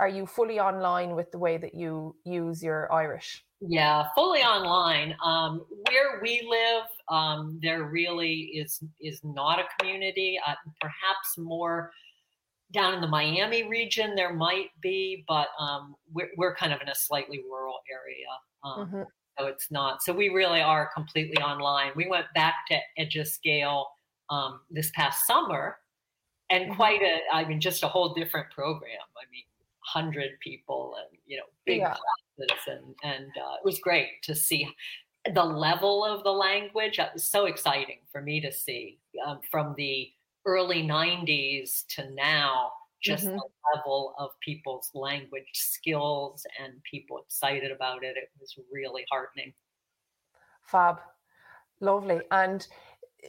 are 0.00 0.08
you 0.08 0.26
fully 0.26 0.60
online 0.60 1.16
with 1.16 1.30
the 1.32 1.38
way 1.38 1.56
that 1.56 1.74
you 1.74 2.14
use 2.24 2.62
your 2.62 2.92
Irish? 2.92 3.44
Yeah, 3.60 4.06
fully 4.14 4.40
online. 4.40 5.16
Um, 5.24 5.64
where 5.88 6.20
we 6.22 6.46
live, 6.48 6.84
um, 7.08 7.58
there 7.60 7.84
really 7.84 8.52
is 8.54 8.80
is 9.00 9.20
not 9.24 9.58
a 9.58 9.64
community. 9.78 10.38
Uh, 10.46 10.54
perhaps 10.80 11.36
more 11.36 11.90
down 12.72 12.94
in 12.94 13.00
the 13.00 13.08
Miami 13.08 13.68
region, 13.68 14.14
there 14.14 14.32
might 14.32 14.68
be, 14.82 15.24
but 15.26 15.48
um, 15.58 15.94
we're, 16.12 16.28
we're 16.36 16.54
kind 16.54 16.72
of 16.72 16.80
in 16.80 16.88
a 16.88 16.94
slightly 16.94 17.40
rural 17.50 17.78
area. 17.90 18.26
Um, 18.62 18.86
mm-hmm. 18.86 19.02
So 19.38 19.46
it's 19.46 19.70
not. 19.70 20.02
So 20.02 20.12
we 20.12 20.30
really 20.30 20.60
are 20.60 20.90
completely 20.94 21.40
online. 21.42 21.92
We 21.94 22.08
went 22.08 22.26
back 22.34 22.54
to 22.68 22.78
Oideas 22.98 23.38
Gael 23.42 23.88
um, 24.30 24.60
this 24.70 24.90
past 24.94 25.26
summer, 25.26 25.78
and 26.50 26.64
mm-hmm. 26.64 26.74
quite 26.74 27.02
a, 27.02 27.18
I 27.32 27.44
mean, 27.44 27.60
just 27.60 27.84
a 27.84 27.88
whole 27.88 28.14
different 28.14 28.50
program. 28.50 28.90
I 29.16 29.30
mean, 29.30 29.44
hundred 29.80 30.38
people 30.40 30.96
and 30.98 31.18
you 31.26 31.36
know 31.38 31.44
big 31.64 31.78
yeah. 31.78 31.94
classes, 31.94 32.58
and 32.66 32.94
and 33.04 33.26
uh, 33.26 33.54
it 33.54 33.64
was 33.64 33.78
great 33.78 34.22
to 34.24 34.34
see 34.34 34.68
the 35.32 35.44
level 35.44 36.04
of 36.04 36.24
the 36.24 36.32
language. 36.32 36.98
It 36.98 37.10
was 37.14 37.24
so 37.24 37.46
exciting 37.46 37.98
for 38.10 38.20
me 38.20 38.40
to 38.40 38.52
see 38.52 38.98
um, 39.24 39.40
from 39.50 39.74
the 39.76 40.10
early 40.46 40.82
'90s 40.82 41.86
to 41.88 42.10
now. 42.10 42.72
Just 43.02 43.26
mm-hmm. 43.26 43.36
the 43.36 43.48
level 43.74 44.14
of 44.18 44.30
people's 44.40 44.90
language 44.94 45.48
skills 45.52 46.44
and 46.62 46.74
people 46.90 47.18
excited 47.18 47.70
about 47.70 48.02
it. 48.02 48.16
It 48.16 48.30
was 48.40 48.54
really 48.72 49.04
heartening. 49.10 49.52
Fab. 50.64 51.00
Lovely. 51.80 52.20
And 52.30 52.66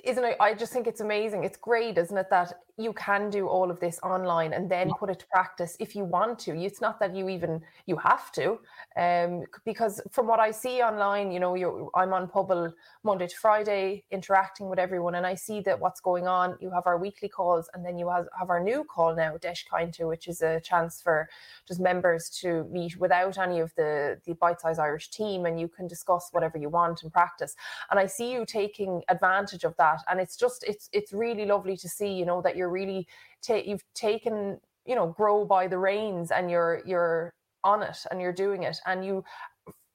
isn't 0.03 0.23
it 0.23 0.37
i 0.39 0.53
just 0.53 0.71
think 0.71 0.87
it's 0.87 1.01
amazing 1.01 1.43
it's 1.43 1.57
great 1.57 1.97
isn't 1.97 2.17
it 2.17 2.29
that 2.29 2.53
you 2.79 2.93
can 2.93 3.29
do 3.29 3.47
all 3.47 3.69
of 3.69 3.79
this 3.79 3.99
online 4.03 4.53
and 4.53 4.69
then 4.69 4.89
put 4.99 5.09
it 5.09 5.19
to 5.19 5.27
practice 5.27 5.75
if 5.79 5.95
you 5.95 6.05
want 6.05 6.39
to. 6.39 6.57
It's 6.57 6.81
not 6.81 6.99
that 6.99 7.15
you 7.15 7.29
even 7.29 7.61
you 7.85 7.97
have 7.97 8.31
to 8.33 8.59
um, 8.97 9.43
because 9.65 10.01
from 10.11 10.27
what 10.27 10.39
i 10.39 10.51
see 10.51 10.81
online 10.81 11.31
you 11.31 11.39
know 11.39 11.91
i'm 11.95 12.13
on 12.13 12.27
Pobal 12.27 12.73
monday 13.03 13.27
to 13.27 13.35
friday 13.35 14.03
interacting 14.11 14.69
with 14.69 14.79
everyone 14.79 15.15
and 15.15 15.25
i 15.25 15.35
see 15.35 15.61
that 15.61 15.79
what's 15.79 15.99
going 15.99 16.27
on 16.27 16.57
you 16.59 16.69
have 16.71 16.85
our 16.85 16.97
weekly 16.97 17.29
calls 17.29 17.69
and 17.73 17.85
then 17.85 17.97
you 17.97 18.09
have, 18.09 18.27
have 18.37 18.49
our 18.49 18.61
new 18.61 18.83
call 18.83 19.15
now 19.15 19.37
desh 19.37 19.65
to 19.93 20.07
which 20.07 20.27
is 20.27 20.41
a 20.41 20.59
chance 20.61 21.01
for 21.01 21.29
just 21.67 21.79
members 21.79 22.29
to 22.29 22.63
meet 22.71 22.97
without 22.97 23.37
any 23.37 23.59
of 23.59 23.73
the 23.75 24.19
the 24.25 24.33
bite 24.35 24.59
size 24.61 24.79
irish 24.79 25.09
team 25.09 25.45
and 25.45 25.59
you 25.59 25.67
can 25.67 25.87
discuss 25.87 26.29
whatever 26.31 26.57
you 26.57 26.69
want 26.69 27.03
and 27.03 27.11
practice. 27.11 27.55
And 27.91 27.99
i 27.99 28.05
see 28.05 28.31
you 28.31 28.45
taking 28.45 29.01
advantage 29.09 29.63
of 29.63 29.75
that 29.77 29.99
and 30.09 30.19
it's 30.19 30.35
just 30.35 30.63
it's 30.67 30.89
it's 30.91 31.13
really 31.13 31.45
lovely 31.45 31.77
to 31.77 31.89
see 31.89 32.11
you 32.11 32.25
know 32.25 32.41
that 32.41 32.55
you're 32.55 32.68
really 32.69 33.07
ta- 33.41 33.61
you've 33.65 33.83
taken 33.93 34.59
you 34.85 34.95
know 34.95 35.07
grow 35.07 35.45
by 35.45 35.67
the 35.67 35.77
reins 35.77 36.31
and 36.31 36.49
you're 36.49 36.81
you're 36.85 37.33
on 37.63 37.83
it 37.83 37.97
and 38.09 38.21
you're 38.21 38.33
doing 38.33 38.63
it 38.63 38.77
and 38.85 39.05
you 39.05 39.23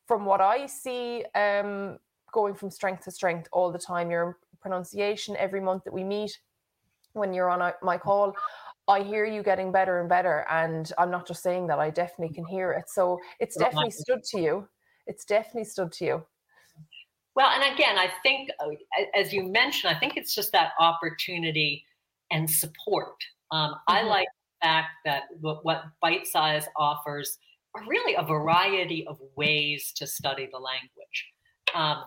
from 0.07 0.25
what 0.27 0.41
i 0.41 0.67
see 0.67 1.25
um 1.35 1.99
going 2.33 2.55
from 2.55 2.71
strength 2.71 3.05
to 3.05 3.11
strength 3.11 3.49
all 3.53 3.73
the 3.73 3.79
time 3.79 4.11
your 4.11 4.39
pronunciation 4.61 5.37
every 5.39 5.61
month 5.61 5.85
that 5.85 5.93
we 5.93 6.05
meet 6.05 6.39
when 7.13 7.33
you're 7.33 7.49
on 7.49 7.73
my 7.83 7.97
call 7.97 8.35
I 8.87 9.03
hear 9.03 9.25
you 9.25 9.43
getting 9.43 9.73
better 9.73 10.01
and 10.01 10.09
better. 10.09 10.45
And 10.51 10.91
I'm 10.99 11.11
not 11.11 11.27
just 11.27 11.43
saying 11.43 11.69
that, 11.69 11.79
I 11.79 11.91
definitely 11.91 12.35
can 12.35 12.45
hear 12.45 12.73
it. 12.73 12.89
So 12.89 13.19
it's 13.41 13.57
definitely 13.57 13.93
stood 13.93 14.23
to 14.25 14.41
you. 14.41 14.69
It's 15.07 15.25
definitely 15.25 15.65
stood 15.65 15.93
to 15.93 16.05
you. 16.05 16.27
Well, 17.35 17.51
and 17.51 17.75
again, 17.75 17.99
I 17.99 18.11
think, 18.23 18.51
uh, 18.61 18.69
as 19.15 19.33
you 19.33 19.45
mentioned, 19.45 19.95
I 19.95 19.99
think 19.99 20.17
it's 20.17 20.35
just 20.35 20.53
that 20.53 20.73
opportunity 20.79 21.85
and 22.35 22.51
support. 22.51 23.17
Um, 23.51 23.71
mm-hmm. 23.71 23.77
I 23.89 24.03
like 24.03 24.29
the 24.61 24.67
fact 24.67 24.89
that 25.07 25.23
what, 25.41 25.65
what 25.65 25.85
Bite 26.03 26.27
Size 26.27 26.67
offers 26.77 27.39
are 27.75 27.83
really 27.89 28.15
a 28.15 28.23
variety 28.23 29.07
of 29.07 29.19
ways 29.37 29.93
to 29.97 30.07
study 30.07 30.49
the 30.53 30.59
language. 30.59 31.27
Um, 31.75 32.05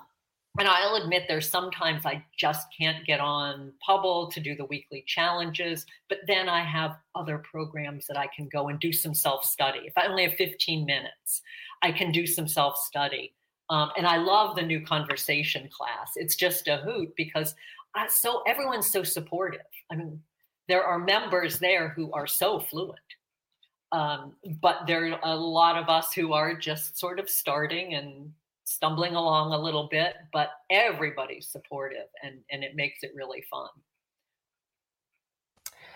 and 0.60 0.68
I'll 0.68 0.96
admit 0.96 1.26
there's 1.28 1.50
sometimes 1.50 2.06
I 2.06 2.24
just 2.38 2.68
can't 2.78 3.06
get 3.06 3.20
on 3.20 3.74
Pobal 3.88 4.32
to 4.32 4.40
do 4.40 4.56
the 4.56 4.66
weekly 4.66 5.04
challenges, 5.06 5.86
but 6.10 6.20
then 6.26 6.50
I 6.50 6.64
have 6.64 6.98
other 7.16 7.38
programs 7.40 8.08
that 8.08 8.18
I 8.18 8.28
can 8.36 8.50
go 8.52 8.70
and 8.70 8.80
do 8.80 8.92
some 8.92 9.14
self 9.14 9.46
study. 9.46 9.82
If 9.86 9.94
I 9.98 10.08
only 10.08 10.24
have 10.24 10.34
15 10.34 10.86
minutes, 10.86 11.42
I 11.84 11.92
can 11.92 12.12
do 12.12 12.26
some 12.26 12.48
self 12.48 12.78
study. 12.78 13.36
Um, 13.70 13.92
and 13.98 14.08
I 14.08 14.18
love 14.18 14.56
the 14.56 14.62
new 14.64 14.84
conversation 14.84 15.70
class. 15.70 16.14
It's 16.16 16.36
just 16.36 16.68
a 16.68 16.78
hoot 16.78 17.14
because 17.16 17.54
so 18.08 18.44
everyone's 18.48 18.92
so 18.92 19.04
supportive. 19.04 19.62
I 19.92 19.96
mean, 19.96 20.22
there 20.68 20.84
are 20.84 21.00
members 21.00 21.60
there 21.60 21.90
who 21.90 22.12
are 22.12 22.28
so 22.28 22.60
fluent, 22.60 23.00
um, 23.92 24.34
but 24.62 24.82
there 24.86 25.14
are 25.14 25.20
a 25.24 25.36
lot 25.36 25.78
of 25.78 25.90
us 25.90 26.14
who 26.14 26.34
are 26.34 26.54
just 26.56 26.98
sort 26.98 27.20
of 27.20 27.30
starting 27.30 27.94
and 27.94 28.32
stumbling 28.66 29.16
along 29.16 29.54
a 29.54 29.58
little 29.58 29.88
bit. 29.90 30.16
But 30.34 30.52
everybody's 30.70 31.48
supportive, 31.48 32.08
and 32.24 32.40
and 32.52 32.64
it 32.64 32.76
makes 32.76 33.04
it 33.04 33.12
really 33.16 33.44
fun. 33.50 33.70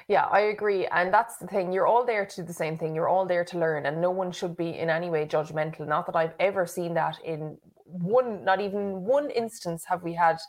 Yeah, 0.08 0.25
I 0.25 0.41
agree. 0.41 0.88
And 0.88 1.13
that's 1.13 1.38
the 1.38 1.48
thing. 1.48 1.72
You're 1.72 1.88
all 1.88 2.05
there 2.05 2.25
to 2.25 2.36
do 2.38 2.43
the 2.43 2.53
same 2.53 2.77
thing. 2.77 2.96
You're 2.96 3.08
all 3.08 3.25
there 3.25 3.46
to 3.46 3.58
learn, 3.58 3.86
and 3.86 4.01
no 4.01 4.12
one 4.12 4.31
should 4.31 4.58
be 4.58 4.77
in 4.77 4.89
any 4.89 5.10
way 5.10 5.25
judgmental. 5.25 5.88
Not 5.88 6.05
that 6.08 6.15
I've 6.15 6.34
ever 6.39 6.65
seen 6.65 6.93
that 6.96 7.17
in 7.24 7.58
one, 7.86 8.43
not 8.43 8.62
even 8.62 9.03
one 9.03 9.29
instance 9.29 9.86
have 9.86 10.03
we 10.03 10.13
had 10.13 10.39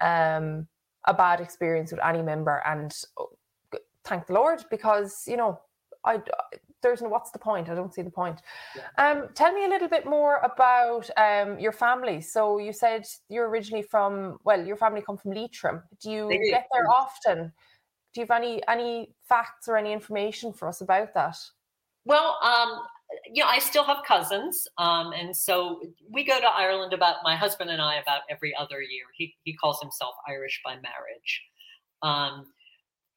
um, 0.00 0.66
a 1.06 1.14
bad 1.14 1.40
experience 1.40 1.90
with 1.92 2.00
any 2.04 2.22
member. 2.22 2.62
And 2.66 2.94
oh, 3.18 3.30
thank 4.04 4.26
the 4.26 4.34
Lord, 4.34 4.64
because, 4.70 5.24
you 5.26 5.36
know, 5.36 5.60
I, 6.04 6.20
there's 6.82 7.02
no, 7.02 7.08
what's 7.08 7.30
the 7.32 7.38
point? 7.38 7.68
I 7.68 7.74
don't 7.74 7.92
see 7.92 8.02
the 8.02 8.10
point. 8.10 8.40
Yeah. 8.76 9.10
Um, 9.10 9.28
tell 9.34 9.52
me 9.52 9.64
a 9.64 9.68
little 9.68 9.88
bit 9.88 10.06
more 10.06 10.36
about 10.38 11.10
um, 11.16 11.58
your 11.58 11.72
family. 11.72 12.20
So 12.20 12.58
you 12.58 12.72
said 12.72 13.04
you're 13.28 13.48
originally 13.48 13.82
from, 13.82 14.38
well, 14.44 14.64
your 14.64 14.76
family 14.76 15.02
come 15.02 15.16
from 15.16 15.32
Leitrim. 15.32 15.82
Do 16.00 16.10
you 16.10 16.28
get 16.50 16.66
there 16.72 16.88
often? 16.88 17.52
do 18.16 18.20
you 18.22 18.26
have 18.30 18.42
any 18.42 18.62
any 18.66 19.14
facts 19.28 19.68
or 19.68 19.76
any 19.76 19.92
information 19.92 20.50
for 20.50 20.68
us 20.68 20.80
about 20.80 21.12
that? 21.12 21.36
Well, 22.06 22.38
um, 22.42 22.80
you 23.32 23.42
know, 23.42 23.48
I 23.48 23.58
still 23.58 23.84
have 23.84 23.98
cousins, 24.06 24.66
um, 24.78 25.12
and 25.12 25.36
so 25.36 25.80
we 26.10 26.24
go 26.24 26.40
to 26.40 26.46
Ireland 26.46 26.92
about 26.92 27.16
my 27.22 27.36
husband 27.36 27.70
and 27.70 27.80
I 27.80 27.96
about 27.96 28.22
every 28.30 28.54
other 28.56 28.80
year. 28.80 29.04
He 29.16 29.34
he 29.44 29.54
calls 29.54 29.80
himself 29.80 30.14
Irish 30.28 30.60
by 30.64 30.74
marriage, 30.74 31.42
um, 32.02 32.46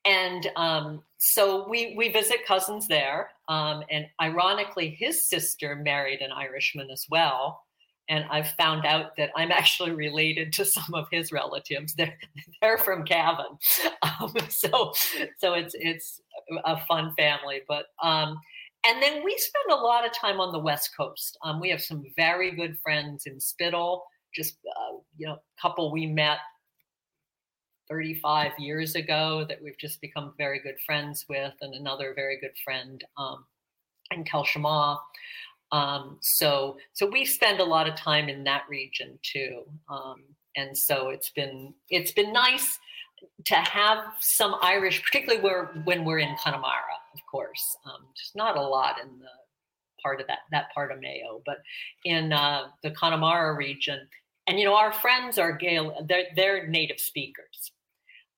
and 0.05 0.51
um, 0.55 1.03
so 1.17 1.67
we 1.67 1.95
we 1.97 2.09
visit 2.09 2.45
cousins 2.47 2.87
there. 2.87 3.31
Um, 3.47 3.83
and 3.89 4.05
ironically, 4.21 4.89
his 4.89 5.27
sister 5.27 5.75
married 5.75 6.21
an 6.21 6.31
Irishman 6.31 6.91
as 6.91 7.05
well 7.09 7.63
and 8.09 8.25
I've 8.31 8.49
found 8.51 8.85
out 8.85 9.15
that 9.17 9.29
I'm 9.35 9.51
actually 9.51 9.91
related 9.91 10.51
to 10.53 10.65
some 10.65 10.93
of 10.93 11.07
his 11.11 11.31
relatives. 11.31 11.93
They're 11.93 12.17
they're 12.61 12.77
from 12.79 13.05
Cavan, 13.05 13.57
um, 14.01 14.33
so 14.49 14.93
so 15.37 15.53
it's 15.53 15.75
it's 15.75 16.21
a 16.65 16.83
fun 16.85 17.13
family. 17.15 17.61
But 17.67 17.85
um, 18.03 18.39
and 18.85 19.01
then 19.01 19.23
we 19.23 19.37
spend 19.37 19.71
a 19.71 19.83
lot 19.83 20.05
of 20.05 20.13
time 20.13 20.39
on 20.39 20.51
the 20.51 20.59
West 20.59 20.91
Coast. 20.95 21.37
Um, 21.43 21.59
we 21.59 21.69
have 21.69 21.81
some 21.81 22.03
very 22.15 22.51
good 22.51 22.77
friends 22.81 23.25
in 23.25 23.37
Spiddal. 23.37 24.01
Just 24.33 24.57
uh, 24.67 24.97
you 25.17 25.27
know, 25.27 25.33
a 25.33 25.61
couple 25.61 25.91
we 25.91 26.05
met 26.05 26.37
35 27.89 28.51
years 28.59 28.95
ago 28.95 29.45
that 29.49 29.61
we've 29.61 29.77
just 29.77 29.99
become 29.99 30.33
very 30.37 30.59
good 30.59 30.79
friends 30.85 31.25
with, 31.27 31.53
and 31.61 31.73
another 31.73 32.13
very 32.15 32.39
good 32.39 32.55
friend 32.63 33.03
um, 33.17 33.45
in 34.11 34.23
Kelshama. 34.23 34.97
Um, 35.71 36.17
so 36.21 36.77
so 36.93 37.05
we 37.05 37.25
spend 37.25 37.59
a 37.59 37.65
lot 37.65 37.87
of 37.87 37.95
time 37.95 38.29
in 38.29 38.43
that 38.45 38.63
region 38.69 39.19
too, 39.23 39.63
um, 39.89 40.23
and 40.55 40.75
so 40.77 41.09
it's 41.09 41.31
been 41.31 41.73
it's 41.89 42.11
been 42.11 42.31
nice 42.31 42.79
to 43.45 43.55
have 43.55 44.03
some 44.19 44.55
Irish, 44.61 45.03
particularly 45.03 45.41
where 45.41 45.71
when 45.83 46.05
we're 46.05 46.19
in 46.19 46.35
Connemara, 46.43 46.97
of 47.13 47.19
course. 47.29 47.77
Um, 47.85 48.05
there's 48.15 48.31
not 48.35 48.57
a 48.57 48.61
lot 48.61 48.99
in 49.01 49.07
the 49.19 49.27
part 50.01 50.21
of 50.21 50.27
that 50.27 50.39
that 50.51 50.73
part 50.73 50.91
of 50.91 50.99
Mayo, 50.99 51.41
but 51.45 51.57
in 52.05 52.33
uh, 52.33 52.67
the 52.83 52.91
Connemara 52.91 53.55
region, 53.55 54.07
and 54.47 54.59
you 54.59 54.65
know 54.65 54.75
our 54.75 54.93
friends 54.93 55.37
are 55.37 55.51
Gael, 55.51 56.05
they're 56.07 56.27
they're 56.35 56.67
native 56.67 56.99
speakers. 56.99 57.71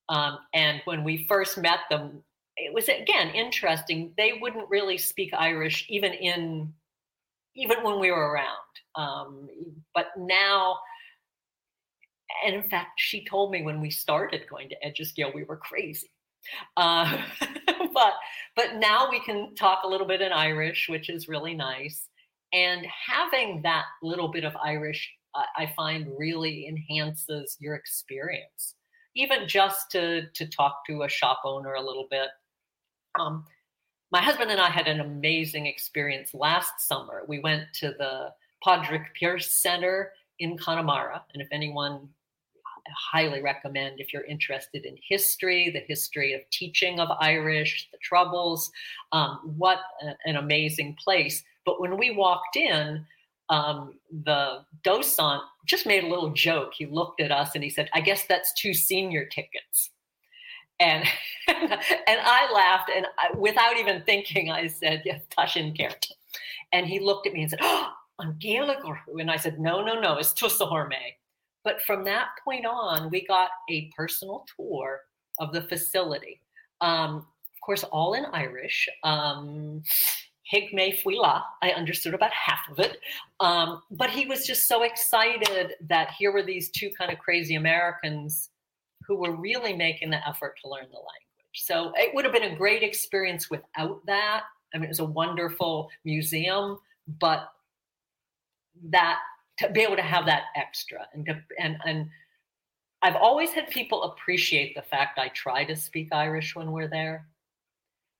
Um, 0.09 0.39
and 0.53 0.81
when 0.85 1.03
we 1.03 1.25
first 1.27 1.57
met 1.57 1.79
them, 1.89 2.23
it 2.57 2.73
was 2.73 2.89
again 2.89 3.29
interesting. 3.29 4.13
They 4.17 4.33
wouldn't 4.41 4.69
really 4.69 4.97
speak 4.97 5.33
Irish 5.33 5.85
even 5.89 6.13
in 6.13 6.73
even 7.55 7.83
when 7.83 7.99
we 7.99 8.11
were 8.11 8.31
around. 8.31 8.57
Um, 8.95 9.49
but 9.93 10.07
now, 10.17 10.77
and 12.45 12.55
in 12.55 12.63
fact, 12.63 12.91
she 12.97 13.25
told 13.25 13.51
me 13.51 13.63
when 13.63 13.81
we 13.81 13.89
started 13.89 14.41
going 14.49 14.69
to 14.69 14.75
Oideas 14.85 15.13
Gael, 15.15 15.31
we 15.33 15.43
were 15.43 15.57
crazy. 15.57 16.11
Uh, 16.77 17.21
but 17.93 18.13
but 18.55 18.75
now 18.75 19.09
we 19.09 19.19
can 19.19 19.53
talk 19.55 19.83
a 19.83 19.87
little 19.87 20.07
bit 20.07 20.21
in 20.21 20.31
Irish, 20.31 20.87
which 20.89 21.09
is 21.09 21.27
really 21.27 21.53
nice. 21.53 22.07
And 22.53 22.85
having 23.07 23.61
that 23.61 23.85
little 24.03 24.27
bit 24.27 24.43
of 24.43 24.55
Irish, 24.57 25.09
I 25.33 25.71
find 25.75 26.07
really 26.17 26.67
enhances 26.67 27.55
your 27.59 27.75
experience. 27.75 28.75
Even 29.15 29.47
just 29.47 29.91
to 29.91 30.27
to 30.33 30.47
talk 30.47 30.85
to 30.87 31.03
a 31.03 31.09
shop 31.09 31.41
owner 31.45 31.73
a 31.73 31.85
little 31.85 32.07
bit. 32.09 32.29
Um, 33.19 33.45
my 34.11 34.21
husband 34.21 34.51
and 34.51 34.59
I 34.59 34.69
had 34.69 34.87
an 34.87 34.99
amazing 34.99 35.67
experience 35.67 36.33
last 36.33 36.81
summer. 36.81 37.23
We 37.27 37.39
went 37.39 37.63
to 37.75 37.93
the 37.97 38.33
Padraig 38.61 39.03
Pearse 39.19 39.53
Center 39.53 40.11
in 40.39 40.57
Connemara, 40.57 41.23
and 41.33 41.41
if 41.41 41.47
anyone 41.51 42.09
highly 42.89 43.41
recommend 43.41 43.99
if 43.99 44.13
you're 44.13 44.25
interested 44.25 44.85
in 44.85 44.95
history, 45.07 45.69
the 45.69 45.83
history 45.87 46.33
of 46.33 46.41
teaching 46.51 46.99
of 46.99 47.09
Irish, 47.19 47.89
the 47.91 47.97
Troubles. 48.01 48.71
Um, 49.11 49.39
what 49.57 49.79
an 50.25 50.35
amazing 50.35 50.97
place. 51.03 51.43
But 51.65 51.79
when 51.79 51.97
we 51.97 52.11
walked 52.11 52.55
in, 52.55 53.05
um, 53.49 53.95
the 54.23 54.65
docent 54.83 55.41
just 55.65 55.85
made 55.85 56.03
a 56.03 56.07
little 56.07 56.31
joke. 56.31 56.73
He 56.73 56.85
looked 56.85 57.21
at 57.21 57.31
us 57.31 57.53
and 57.53 57.63
he 57.63 57.69
said, 57.69 57.89
I 57.93 58.01
guess 58.01 58.25
that's 58.25 58.53
two 58.53 58.73
senior 58.73 59.25
tickets. 59.25 59.91
And 60.79 61.05
and 61.47 61.79
I 62.07 62.51
laughed, 62.51 62.89
and 62.95 63.05
I, 63.19 63.37
without 63.37 63.77
even 63.77 64.01
thinking, 64.03 64.49
I 64.51 64.65
said, 64.67 65.03
"Yes, 65.05 65.21
Tashin 65.29 65.77
Kert." 65.77 66.07
And 66.73 66.87
he 66.87 66.99
looked 66.99 67.27
at 67.27 67.33
me 67.33 67.41
and 67.43 67.51
said, 67.51 67.59
"Oh, 67.61 67.91
Angelica." 68.19 68.99
And 69.19 69.29
I 69.29 69.37
said, 69.37 69.59
"No, 69.59 69.83
no, 69.85 69.99
no, 69.99 70.17
it's 70.17 70.33
Tussahorme." 70.33 70.95
But 71.63 71.81
from 71.83 72.03
that 72.05 72.29
point 72.43 72.65
on, 72.65 73.09
we 73.09 73.25
got 73.25 73.49
a 73.69 73.91
personal 73.95 74.45
tour 74.55 75.01
of 75.39 75.53
the 75.53 75.61
facility. 75.61 76.41
Um, 76.81 77.17
of 77.17 77.61
course, 77.61 77.83
all 77.83 78.13
in 78.13 78.25
Irish. 78.33 78.89
Um, 79.03 79.83
Higme 80.51 81.01
Fuila, 81.01 81.43
I 81.61 81.71
understood 81.71 82.13
about 82.13 82.31
half 82.31 82.59
of 82.69 82.79
it. 82.79 82.97
Um, 83.39 83.83
but 83.91 84.09
he 84.09 84.25
was 84.25 84.45
just 84.45 84.67
so 84.67 84.83
excited 84.83 85.75
that 85.87 86.11
here 86.17 86.31
were 86.31 86.43
these 86.43 86.69
two 86.69 86.89
kind 86.97 87.11
of 87.11 87.19
crazy 87.19 87.55
Americans 87.55 88.49
who 89.07 89.15
were 89.15 89.35
really 89.35 89.73
making 89.73 90.09
the 90.09 90.27
effort 90.27 90.57
to 90.61 90.69
learn 90.69 90.87
the 90.91 90.97
language. 90.97 91.53
So 91.53 91.93
it 91.95 92.13
would 92.13 92.25
have 92.25 92.33
been 92.33 92.51
a 92.51 92.55
great 92.55 92.83
experience 92.83 93.49
without 93.49 94.05
that. 94.07 94.43
I 94.73 94.77
mean, 94.77 94.85
it 94.85 94.89
was 94.89 94.99
a 94.99 95.05
wonderful 95.05 95.89
museum, 96.05 96.77
but 97.19 97.51
that 98.89 99.19
to 99.61 99.69
be 99.69 99.81
able 99.81 99.95
to 99.95 100.01
have 100.01 100.25
that 100.25 100.43
extra 100.55 101.07
and 101.13 101.25
to, 101.25 101.41
and 101.59 101.77
and 101.85 102.09
I've 103.01 103.15
always 103.15 103.51
had 103.51 103.69
people 103.69 104.03
appreciate 104.03 104.75
the 104.75 104.81
fact 104.81 105.17
I 105.17 105.29
try 105.29 105.63
to 105.65 105.75
speak 105.75 106.09
Irish 106.11 106.55
when 106.55 106.71
we're 106.71 106.87
there. 106.87 107.27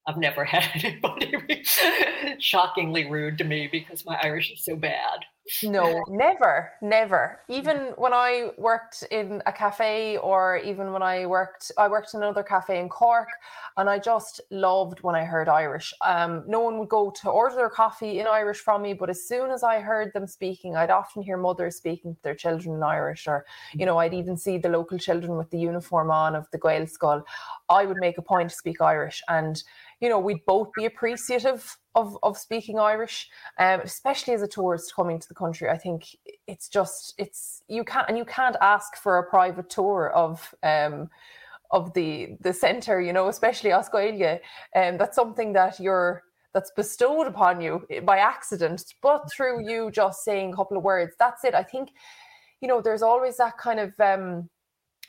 I've 0.07 0.17
never 0.17 0.43
had 0.45 0.83
anybody 0.83 1.63
shockingly 2.39 3.09
rude 3.09 3.37
to 3.37 3.43
me 3.43 3.69
because 3.71 4.05
my 4.05 4.19
Irish 4.23 4.51
is 4.51 4.63
so 4.63 4.75
bad. 4.75 5.19
No, 5.63 6.03
never, 6.07 6.71
never. 6.81 7.41
Even 7.49 7.93
when 7.97 8.13
I 8.13 8.51
worked 8.57 9.03
in 9.09 9.41
a 9.45 9.51
cafe, 9.51 10.17
or 10.17 10.57
even 10.57 10.93
when 10.93 11.01
I 11.01 11.25
worked, 11.25 11.71
I 11.77 11.87
worked 11.87 12.13
in 12.13 12.21
another 12.21 12.43
cafe 12.43 12.79
in 12.79 12.89
Cork, 12.89 13.27
and 13.75 13.89
I 13.89 13.97
just 13.97 14.39
loved 14.51 15.01
when 15.01 15.15
I 15.15 15.25
heard 15.25 15.49
Irish. 15.49 15.93
Um, 16.05 16.43
no 16.47 16.59
one 16.59 16.77
would 16.77 16.89
go 16.89 17.11
to 17.21 17.29
order 17.29 17.55
their 17.55 17.69
coffee 17.69 18.19
in 18.19 18.27
Irish 18.27 18.59
from 18.59 18.83
me, 18.83 18.93
but 18.93 19.09
as 19.09 19.27
soon 19.27 19.49
as 19.49 19.63
I 19.63 19.79
heard 19.79 20.13
them 20.13 20.27
speaking, 20.27 20.75
I'd 20.75 20.91
often 20.91 21.23
hear 21.23 21.37
mothers 21.37 21.75
speaking 21.75 22.13
to 22.15 22.21
their 22.21 22.35
children 22.35 22.75
in 22.75 22.83
Irish, 22.83 23.27
or 23.27 23.45
you 23.73 23.85
know, 23.85 23.97
I'd 23.97 24.13
even 24.13 24.37
see 24.37 24.59
the 24.59 24.69
local 24.69 24.99
children 24.99 25.37
with 25.37 25.49
the 25.49 25.59
uniform 25.59 26.11
on 26.11 26.35
of 26.35 26.45
the 26.51 26.59
Gaelscoil. 26.59 27.23
I 27.67 27.85
would 27.85 27.97
make 27.97 28.19
a 28.19 28.21
point 28.21 28.51
to 28.51 28.55
speak 28.55 28.79
Irish, 28.79 29.23
and 29.27 29.61
you 29.99 30.09
know, 30.09 30.19
we'd 30.19 30.45
both 30.45 30.69
be 30.75 30.85
appreciative 30.85 31.77
of 31.95 32.17
of 32.23 32.37
speaking 32.37 32.79
Irish, 32.79 33.29
um, 33.59 33.81
especially 33.81 34.33
as 34.33 34.41
a 34.41 34.47
tourist 34.47 34.95
coming 34.95 35.19
to 35.19 35.27
the 35.27 35.35
country. 35.35 35.69
I 35.69 35.77
think 35.77 36.15
it's 36.47 36.69
just 36.69 37.13
it's 37.17 37.63
you 37.67 37.83
can't 37.83 38.07
and 38.07 38.17
you 38.17 38.25
can't 38.25 38.55
ask 38.61 38.95
for 38.95 39.19
a 39.19 39.29
private 39.29 39.69
tour 39.69 40.11
of 40.11 40.53
um, 40.63 41.09
of 41.71 41.93
the 41.93 42.37
the 42.41 42.53
centre, 42.53 43.01
you 43.01 43.13
know, 43.13 43.27
especially 43.29 43.71
Oscoilia. 43.71 44.39
Um, 44.75 44.97
that's 44.97 45.15
something 45.15 45.53
that 45.53 45.79
you're 45.79 46.23
that's 46.53 46.71
bestowed 46.71 47.27
upon 47.27 47.61
you 47.61 47.85
by 48.03 48.17
accident, 48.17 48.93
but 49.01 49.31
through 49.31 49.69
you 49.69 49.89
just 49.91 50.23
saying 50.23 50.51
a 50.51 50.55
couple 50.55 50.77
of 50.77 50.83
words. 50.83 51.15
That's 51.17 51.43
it. 51.43 51.55
I 51.55 51.63
think, 51.63 51.91
you 52.59 52.67
know, 52.67 52.81
there's 52.81 53.01
always 53.01 53.37
that 53.37 53.57
kind 53.57 53.79
of 53.79 53.97
um, 53.99 54.49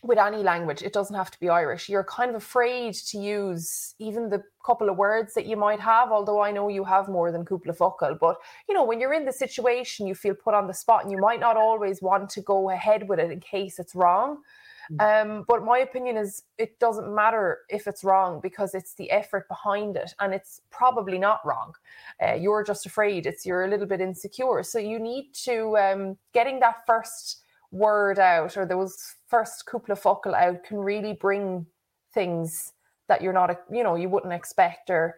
with 0.02 0.18
any 0.18 0.38
language, 0.38 0.82
it 0.82 0.92
doesn't 0.92 1.14
have 1.14 1.30
to 1.30 1.38
be 1.38 1.48
Irish. 1.48 1.88
You're 1.88 2.02
kind 2.04 2.30
of 2.30 2.36
afraid 2.36 2.94
to 2.94 3.18
use 3.18 3.94
even 4.00 4.28
the 4.28 4.42
couple 4.66 4.90
of 4.90 4.96
words 4.96 5.32
that 5.34 5.46
you 5.46 5.56
might 5.56 5.78
have, 5.78 6.10
although 6.10 6.42
I 6.42 6.50
know 6.50 6.68
you 6.68 6.82
have 6.84 7.08
more 7.08 7.30
than 7.30 7.44
couple 7.44 7.70
of 7.70 7.78
focal. 7.78 8.16
But 8.20 8.36
you 8.68 8.74
know, 8.74 8.84
when 8.84 9.00
you're 9.00 9.14
in 9.14 9.24
the 9.24 9.32
situation, 9.32 10.08
you 10.08 10.16
feel 10.16 10.34
put 10.34 10.54
on 10.54 10.66
the 10.66 10.74
spot, 10.74 11.02
and 11.02 11.12
you 11.12 11.18
might 11.18 11.38
not 11.38 11.56
always 11.56 12.02
want 12.02 12.30
to 12.30 12.40
go 12.40 12.70
ahead 12.70 13.08
with 13.08 13.20
it 13.20 13.30
in 13.30 13.38
case 13.38 13.78
it's 13.78 13.94
wrong. 13.94 14.38
Mm. 14.90 15.22
Um, 15.22 15.44
but 15.46 15.64
my 15.64 15.78
opinion 15.78 16.16
is 16.16 16.42
it 16.58 16.80
doesn't 16.80 17.14
matter 17.14 17.60
if 17.68 17.86
it's 17.86 18.02
wrong 18.02 18.40
because 18.40 18.74
it's 18.74 18.94
the 18.94 19.08
effort 19.12 19.46
behind 19.46 19.96
it, 19.96 20.12
and 20.18 20.34
it's 20.34 20.62
probably 20.70 21.18
not 21.18 21.46
wrong. 21.46 21.74
Uh, 22.20 22.34
you're 22.34 22.64
just 22.64 22.86
afraid; 22.86 23.24
it's 23.24 23.46
you're 23.46 23.66
a 23.66 23.68
little 23.68 23.86
bit 23.86 24.00
insecure, 24.00 24.64
so 24.64 24.80
you 24.80 24.98
need 24.98 25.32
to 25.44 25.76
um, 25.78 26.16
getting 26.32 26.58
that 26.58 26.84
first 26.86 27.38
word 27.72 28.18
out 28.18 28.56
or 28.56 28.66
those 28.66 29.14
first 29.32 29.64
couple 29.64 29.92
of 29.92 29.98
focal 29.98 30.34
out 30.34 30.62
can 30.62 30.78
really 30.78 31.14
bring 31.14 31.66
things 32.12 32.74
that 33.08 33.22
you're 33.22 33.38
not 33.40 33.50
you 33.70 33.82
know 33.82 33.94
you 34.02 34.08
wouldn't 34.08 34.32
expect 34.40 34.90
or 34.90 35.16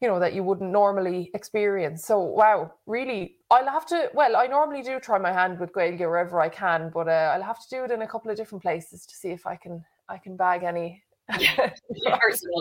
you 0.00 0.08
know 0.08 0.18
that 0.18 0.34
you 0.34 0.42
wouldn't 0.42 0.70
normally 0.70 1.30
experience. 1.32 2.04
So 2.04 2.18
wow 2.40 2.72
really 2.86 3.36
i'll 3.50 3.74
have 3.76 3.86
to 3.86 4.10
well 4.14 4.34
i 4.36 4.46
normally 4.46 4.82
do 4.82 4.98
try 4.98 5.18
my 5.18 5.32
hand 5.40 5.60
with 5.60 5.72
gaeilge 5.72 6.00
wherever 6.00 6.40
i 6.40 6.48
can 6.48 6.90
but 6.92 7.06
uh, 7.08 7.26
i'll 7.32 7.48
have 7.52 7.60
to 7.64 7.70
do 7.76 7.84
it 7.84 7.92
in 7.92 8.02
a 8.02 8.10
couple 8.12 8.30
of 8.30 8.36
different 8.36 8.62
places 8.62 9.06
to 9.06 9.14
see 9.20 9.30
if 9.38 9.46
i 9.46 9.56
can 9.64 9.84
i 10.08 10.18
can 10.18 10.36
bag 10.36 10.62
any. 10.64 11.02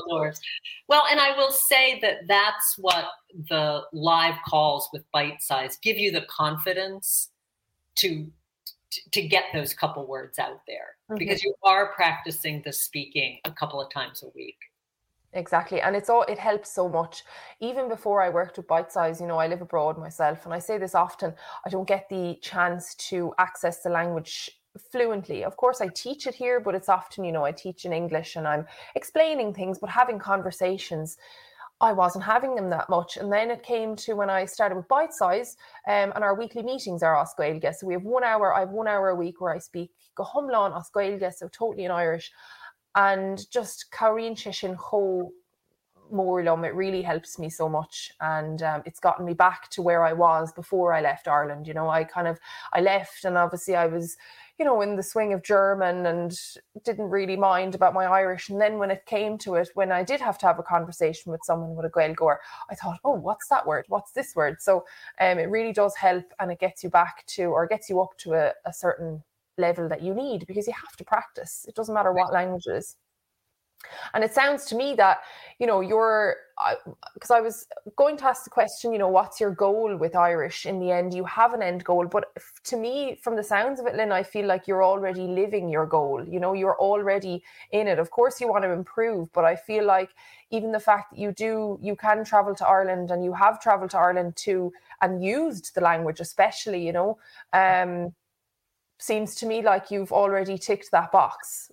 Doors. 0.10 0.40
Well 0.88 1.06
and 1.12 1.20
i 1.20 1.36
will 1.38 1.56
say 1.72 2.00
that 2.04 2.18
that's 2.28 2.68
what 2.78 3.06
the 3.50 3.82
live 3.94 4.38
calls 4.48 4.90
with 4.94 5.04
bite 5.12 5.42
size 5.42 5.78
give 5.88 5.98
you 5.98 6.12
the 6.12 6.26
confidence 6.42 7.30
to 8.02 8.28
to 9.12 9.28
get 9.28 9.46
those 9.54 9.74
couple 9.74 10.08
words 10.08 10.40
out 10.40 10.62
there. 10.68 10.96
Mm-hmm. 11.10 11.20
because 11.20 11.44
you 11.44 11.54
are 11.64 11.94
practicing 11.94 12.64
the 12.66 12.74
speaking 12.74 13.38
a 13.46 13.52
couple 13.52 13.80
of 13.80 13.92
times 13.92 14.24
a 14.24 14.30
week. 14.34 14.58
Exactly 15.34 15.82
and 15.82 15.96
it's 15.96 16.10
all 16.10 16.24
it 16.24 16.40
helps 16.40 16.74
so 16.74 16.90
much. 16.90 17.24
Even 17.60 17.88
before 17.90 18.24
i 18.24 18.30
worked 18.30 18.58
with 18.58 18.68
bite 18.68 18.92
size 18.92 19.22
you 19.22 19.28
know 19.28 19.38
i 19.38 19.46
live 19.48 19.62
abroad 19.62 20.00
myself 20.00 20.46
and 20.46 20.54
i 20.54 20.58
say 20.58 20.80
this 20.80 20.96
often 20.96 21.34
i 21.64 21.70
don't 21.70 21.88
get 21.88 22.10
the 22.10 22.40
chance 22.42 22.96
to 22.96 23.34
access 23.38 23.84
the 23.84 23.90
language 23.90 24.50
fluently. 24.92 25.44
Of 25.44 25.58
course 25.58 25.80
i 25.80 25.90
teach 25.90 26.26
it 26.26 26.34
here 26.34 26.60
but 26.60 26.74
it's 26.74 26.90
often 26.90 27.24
you 27.24 27.32
know 27.32 27.46
i 27.46 27.52
teach 27.52 27.86
in 27.86 27.94
english 27.94 28.36
and 28.36 28.48
i'm 28.48 28.66
explaining 28.96 29.54
things 29.54 29.78
but 29.78 29.90
having 29.92 30.18
conversations 30.18 31.18
I 31.82 31.92
wasn't 31.92 32.24
having 32.24 32.56
them 32.56 32.70
that 32.70 32.90
much. 32.90 33.18
And 33.18 33.32
then 33.32 33.52
it 33.52 33.64
came 33.64 33.96
to 33.98 34.14
when 34.14 34.30
I 34.30 34.46
started 34.46 34.76
with 34.76 34.88
Bite 34.88 35.14
Size, 35.14 35.58
um, 35.88 36.14
and 36.16 36.24
our 36.24 36.36
weekly 36.36 36.64
meetings 36.64 37.04
are 37.04 37.16
Oscoilge. 37.16 37.76
So 37.76 37.88
we 37.88 37.94
have 37.94 38.04
one 38.04 38.24
hour, 38.24 38.54
I 38.54 38.62
have 38.62 38.70
one 38.70 38.88
hour 38.88 39.10
a 39.10 39.16
week 39.16 39.42
where 39.42 39.54
I 39.54 39.60
speak 39.60 39.92
Gohumlan 40.18 40.74
Oscoilge, 40.74 41.34
so 41.34 41.50
totally 41.50 41.86
in 41.86 41.92
Irish. 41.92 42.32
And 42.96 43.40
just 43.52 43.92
Karin 43.92 44.36
Shishin 44.36 44.76
Ho 44.76 45.32
Morlum, 46.14 46.66
it 46.66 46.74
really 46.76 47.02
helps 47.02 47.38
me 47.40 47.50
so 47.50 47.68
much. 47.68 48.12
And 48.22 48.62
um, 48.64 48.84
it's 48.86 49.00
gotten 49.00 49.26
me 49.26 49.34
back 49.34 49.70
to 49.72 49.82
where 49.82 50.04
I 50.04 50.14
was 50.14 50.54
before 50.54 50.94
I 50.94 51.02
left 51.02 51.28
Ireland. 51.28 51.68
You 51.68 51.74
know, 51.74 51.90
I 51.90 52.04
kind 52.06 52.28
of 52.28 52.40
I 52.74 52.82
left 52.82 53.26
and 53.26 53.38
obviously 53.38 53.76
I 53.76 53.88
was 53.88 54.16
you 54.58 54.66
know, 54.66 54.82
in 54.82 54.96
the 54.96 55.04
swing 55.04 55.34
of 55.34 55.44
German 55.44 56.06
and 56.06 56.40
didn't 56.84 57.10
really 57.10 57.36
mind 57.36 57.76
about 57.76 57.94
my 57.94 58.06
Irish. 58.06 58.50
And 58.50 58.60
then 58.60 58.78
when 58.78 58.90
it 58.90 59.06
came 59.06 59.38
to 59.40 59.56
it, 59.56 59.70
when 59.74 59.92
I 59.92 60.04
did 60.04 60.22
have 60.22 60.38
to 60.40 60.46
have 60.46 60.60
a 60.60 60.64
conversation 60.64 61.32
with 61.32 61.42
someone 61.44 61.76
with 61.76 61.86
a 61.86 61.90
Gaeilgeoir, 61.90 62.38
I 62.70 62.76
thought, 62.76 63.00
oh, 63.04 63.16
what's 63.16 63.48
that 63.50 63.68
word? 63.68 63.86
What's 63.90 64.12
this 64.14 64.34
word? 64.36 64.62
So 64.62 64.86
um, 65.20 65.40
it 65.40 65.50
really 65.50 65.74
does 65.74 65.96
help 65.96 66.26
and 66.40 66.52
it 66.52 66.60
gets 66.60 66.84
you 66.84 66.90
back 66.90 67.26
to 67.28 67.44
or 67.46 67.68
gets 67.68 67.90
you 67.90 68.00
up 68.02 68.18
to 68.20 68.34
a, 68.34 68.54
a 68.66 68.72
certain 68.72 69.24
level 69.58 69.90
that 69.90 70.02
you 70.02 70.14
need 70.14 70.48
because 70.48 70.68
you 70.68 70.74
have 70.74 70.96
to 70.98 71.04
practice. 71.04 71.66
It 71.68 71.76
doesn't 71.76 71.94
matter 71.94 72.14
what 72.14 72.32
language 72.32 72.64
it 72.68 72.76
is. 72.78 72.96
And 74.14 74.24
it 74.24 74.34
sounds 74.34 74.66
to 74.66 74.76
me 74.76 74.96
that, 74.96 75.20
you 75.60 75.68
know, 75.68 75.82
you're, 75.82 76.38
because 77.14 77.32
I, 77.32 77.38
I, 77.38 77.42
was 77.42 77.68
going 77.96 78.18
to 78.18 78.26
ask 78.26 78.44
the 78.44 78.50
question, 78.50 78.94
you 78.94 79.00
know, 79.00 79.08
what's 79.08 79.40
your 79.40 79.52
goal 79.52 79.96
with 79.96 80.16
Irish 80.16 80.66
in 80.66 80.80
the 80.80 80.92
end? 80.92 81.14
You 81.14 81.26
have 81.26 81.54
an 81.54 81.62
end 81.62 81.84
goal. 81.84 82.08
But 82.08 82.26
to 82.66 82.78
me, 82.78 83.20
from 83.22 83.36
the 83.36 83.44
sounds 83.44 83.80
of 83.80 83.88
it, 83.88 83.96
Lynne, 83.96 84.12
I 84.12 84.24
feel 84.24 84.46
like 84.46 84.68
you're 84.68 84.84
already 84.84 85.28
living 85.28 85.70
your 85.70 85.86
goal. 85.86 86.26
You 86.28 86.40
know, 86.40 86.54
you're 86.54 86.80
already 86.80 87.44
in 87.72 87.88
it. 87.88 88.00
Of 88.00 88.12
course, 88.12 88.40
you 88.40 88.48
want 88.48 88.64
to 88.64 88.72
improve, 88.72 89.32
but 89.34 89.46
I 89.46 89.56
feel 89.56 89.86
like 89.86 90.10
even 90.52 90.72
the 90.72 90.80
fact 90.80 91.12
that 91.12 91.20
you 91.20 91.32
do, 91.32 91.80
you 91.82 91.96
can 91.96 92.24
travel 92.24 92.56
to 92.56 92.68
Ireland 92.68 93.12
and 93.12 93.24
you 93.24 93.34
have 93.34 93.60
traveled 93.60 93.92
to 93.92 93.98
Ireland 93.98 94.36
too 94.36 94.72
and 95.02 95.24
used 95.24 95.76
the 95.76 95.82
language, 95.82 96.20
especially, 96.20 96.86
you 96.86 96.94
know, 96.94 97.18
um, 97.54 98.14
seems 98.98 99.36
to 99.36 99.46
me 99.46 99.62
like 99.62 99.92
you've 99.92 100.14
already 100.14 100.58
ticked 100.58 100.92
that 100.92 101.12
box 101.12 101.72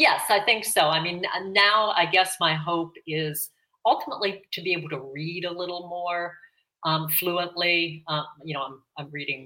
Yes, 0.00 0.22
I 0.30 0.40
think 0.40 0.64
so. 0.64 0.88
I 0.88 0.98
mean, 1.02 1.26
now 1.48 1.92
I 1.94 2.06
guess 2.06 2.36
my 2.40 2.54
hope 2.54 2.94
is 3.06 3.50
ultimately 3.84 4.42
to 4.52 4.62
be 4.62 4.72
able 4.72 4.88
to 4.88 5.10
read 5.12 5.44
a 5.44 5.52
little 5.52 5.88
more 5.90 6.38
um, 6.84 7.10
fluently. 7.10 8.02
Um, 8.08 8.24
you 8.42 8.54
know, 8.54 8.62
I'm, 8.62 8.82
I'm 8.96 9.10
reading 9.10 9.44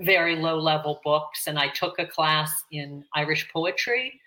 very 0.00 0.34
low 0.34 0.58
level 0.58 0.98
books, 1.04 1.46
and 1.46 1.58
I 1.58 1.68
took 1.68 1.98
a 1.98 2.06
class 2.06 2.50
in 2.72 3.04
Irish 3.14 3.52
poetry 3.52 4.18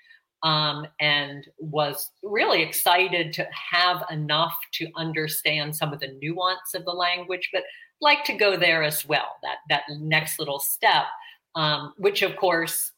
um, 0.43 0.85
and 0.99 1.47
was 1.57 2.11
really 2.21 2.61
excited 2.61 3.33
to 3.33 3.47
have 3.71 4.03
enough 4.11 4.55
to 4.73 4.87
understand 4.97 5.75
some 5.75 5.91
of 5.91 5.99
the 5.99 6.15
nuance 6.21 6.75
of 6.75 6.85
the 6.85 6.91
language, 6.91 7.49
but 7.51 7.63
like 8.01 8.23
to 8.25 8.33
go 8.33 8.55
there 8.55 8.83
as 8.83 9.03
well. 9.03 9.37
That 9.41 9.57
that 9.69 9.81
next 9.99 10.37
little 10.37 10.59
step, 10.59 11.05
um, 11.55 11.95
which 11.97 12.21
of 12.21 12.35
course 12.35 12.91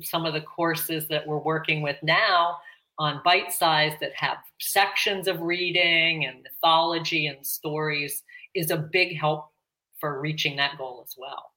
some 0.00 0.24
of 0.24 0.32
the 0.32 0.40
courses 0.40 1.08
that 1.08 1.26
we're 1.26 1.38
working 1.38 1.82
with 1.82 1.96
now 2.02 2.58
on 2.98 3.20
bite 3.24 3.52
size 3.52 3.92
that 4.00 4.14
have 4.14 4.38
sections 4.60 5.26
of 5.26 5.40
reading 5.40 6.26
and 6.26 6.42
mythology 6.42 7.26
and 7.26 7.44
stories 7.46 8.22
is 8.54 8.70
a 8.70 8.76
big 8.76 9.18
help 9.18 9.50
for 9.98 10.20
reaching 10.20 10.56
that 10.56 10.76
goal 10.78 11.04
as 11.06 11.14
well. 11.16 11.50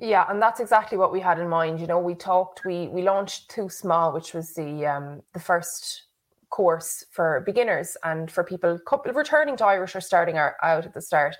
Yeah, 0.00 0.24
and 0.28 0.40
that's 0.40 0.60
exactly 0.60 0.96
what 0.96 1.12
we 1.12 1.20
had 1.20 1.40
in 1.40 1.48
mind. 1.48 1.80
You 1.80 1.88
know, 1.88 1.98
we 1.98 2.14
talked, 2.14 2.64
we 2.64 2.86
we 2.88 3.02
launched 3.02 3.50
Tús 3.50 3.84
Maith, 3.84 4.14
which 4.14 4.32
was 4.32 4.54
the 4.54 4.86
um, 4.86 5.22
the 5.34 5.40
first 5.40 6.04
course 6.50 7.04
for 7.10 7.42
beginners 7.44 7.96
and 8.04 8.30
for 8.30 8.42
people 8.44 8.78
couple 8.86 9.12
returning 9.12 9.56
to 9.56 9.66
Irish 9.66 9.94
or 9.94 10.00
starting 10.00 10.38
out 10.38 10.54
at 10.62 10.94
the 10.94 11.02
start. 11.02 11.36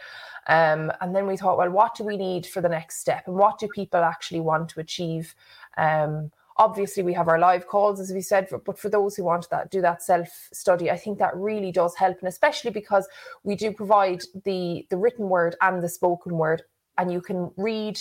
Um, 0.49 0.91
and 1.01 1.15
then 1.15 1.27
we 1.27 1.37
thought, 1.37 1.59
well, 1.59 1.71
what 1.71 1.95
do 1.95 2.05
we 2.05 2.17
need 2.17 2.47
for 2.47 2.61
the 2.61 2.69
next 2.69 2.99
step? 3.01 3.25
And 3.27 3.37
what 3.37 3.59
do 3.59 3.69
people 3.69 4.01
actually 4.01 4.41
want 4.41 4.71
to 4.71 4.81
achieve? 4.81 5.35
Um, 5.77 6.33
obviously, 6.57 7.03
we 7.03 7.13
have 7.13 7.29
our 7.29 7.39
live 7.39 7.67
calls, 7.67 8.01
as 8.01 8.13
we 8.13 8.23
said, 8.23 8.49
but 8.65 8.79
for 8.79 8.89
those 8.89 9.15
who 9.15 9.25
want 9.25 9.49
that, 9.51 9.71
do 9.71 9.83
that 9.83 10.03
self 10.03 10.49
study, 10.53 10.91
I 10.91 10.97
think 10.97 11.19
that 11.19 11.37
really 11.37 11.71
does 11.71 11.95
help. 11.95 12.19
And 12.21 12.29
especially 12.29 12.71
because 12.71 13.07
we 13.45 13.57
do 13.57 13.73
provide 13.73 14.23
the, 14.45 14.87
the 14.89 14.97
written 14.97 15.29
word 15.29 15.55
and 15.61 15.83
the 15.83 15.89
spoken 15.89 16.37
word, 16.37 16.63
and 16.97 17.13
you 17.13 17.21
can 17.21 17.51
read 17.57 17.99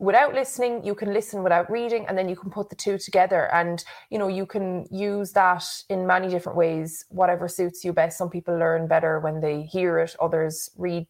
without 0.00 0.32
listening 0.32 0.84
you 0.84 0.94
can 0.94 1.12
listen 1.12 1.42
without 1.42 1.68
reading 1.70 2.06
and 2.06 2.16
then 2.16 2.28
you 2.28 2.36
can 2.36 2.50
put 2.50 2.70
the 2.70 2.76
two 2.76 2.98
together 2.98 3.52
and 3.52 3.84
you 4.10 4.18
know 4.18 4.28
you 4.28 4.46
can 4.46 4.86
use 4.90 5.32
that 5.32 5.64
in 5.88 6.06
many 6.06 6.28
different 6.28 6.56
ways 6.56 7.04
whatever 7.08 7.48
suits 7.48 7.84
you 7.84 7.92
best 7.92 8.16
some 8.16 8.30
people 8.30 8.56
learn 8.56 8.86
better 8.86 9.18
when 9.18 9.40
they 9.40 9.62
hear 9.62 9.98
it 9.98 10.14
others 10.20 10.70
read 10.76 11.06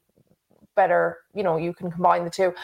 better 0.78 1.18
you 1.34 1.42
know 1.42 1.56
you 1.56 1.72
can 1.74 1.90
combine 1.90 2.24
the 2.24 2.30
two. 2.38 2.54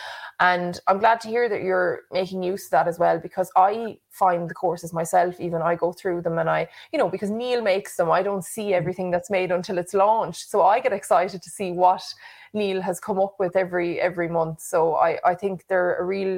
And 0.41 0.81
i'm 0.89 1.01
glad 1.05 1.21
to 1.23 1.29
hear 1.35 1.49
that 1.49 1.63
you're 1.63 1.93
making 2.13 2.43
use 2.43 2.65
of 2.67 2.73
that 2.77 2.89
as 2.93 2.99
well 3.03 3.19
because 3.27 3.51
i 3.57 3.99
find 4.23 4.51
the 4.51 4.59
courses 4.63 4.93
myself 5.01 5.41
even 5.47 5.63
i 5.71 5.75
go 5.85 5.93
through 5.93 6.21
them 6.23 6.39
and 6.43 6.51
i 6.51 6.61
you 6.93 6.99
know 6.99 7.09
because 7.09 7.31
neil 7.31 7.63
makes 7.63 7.97
them. 7.97 8.11
I 8.19 8.23
don't 8.29 8.45
see 8.55 8.69
mm. 8.71 8.79
everything 8.81 9.11
that's 9.13 9.31
made 9.39 9.51
until 9.59 9.79
it's 9.83 9.95
launched. 9.95 10.51
So 10.53 10.63
i 10.63 10.81
get 10.81 10.93
excited 11.01 11.41
to 11.43 11.51
see 11.59 11.71
what 11.85 12.05
neil 12.53 12.81
has 12.89 12.99
come 13.09 13.21
up 13.27 13.35
with 13.39 13.55
every 13.65 13.91
every 14.09 14.29
month. 14.39 14.61
So 14.61 14.79
i 15.09 15.11
i 15.33 15.35
think 15.43 15.67
they're 15.69 15.97
a 16.03 16.05
real 16.15 16.35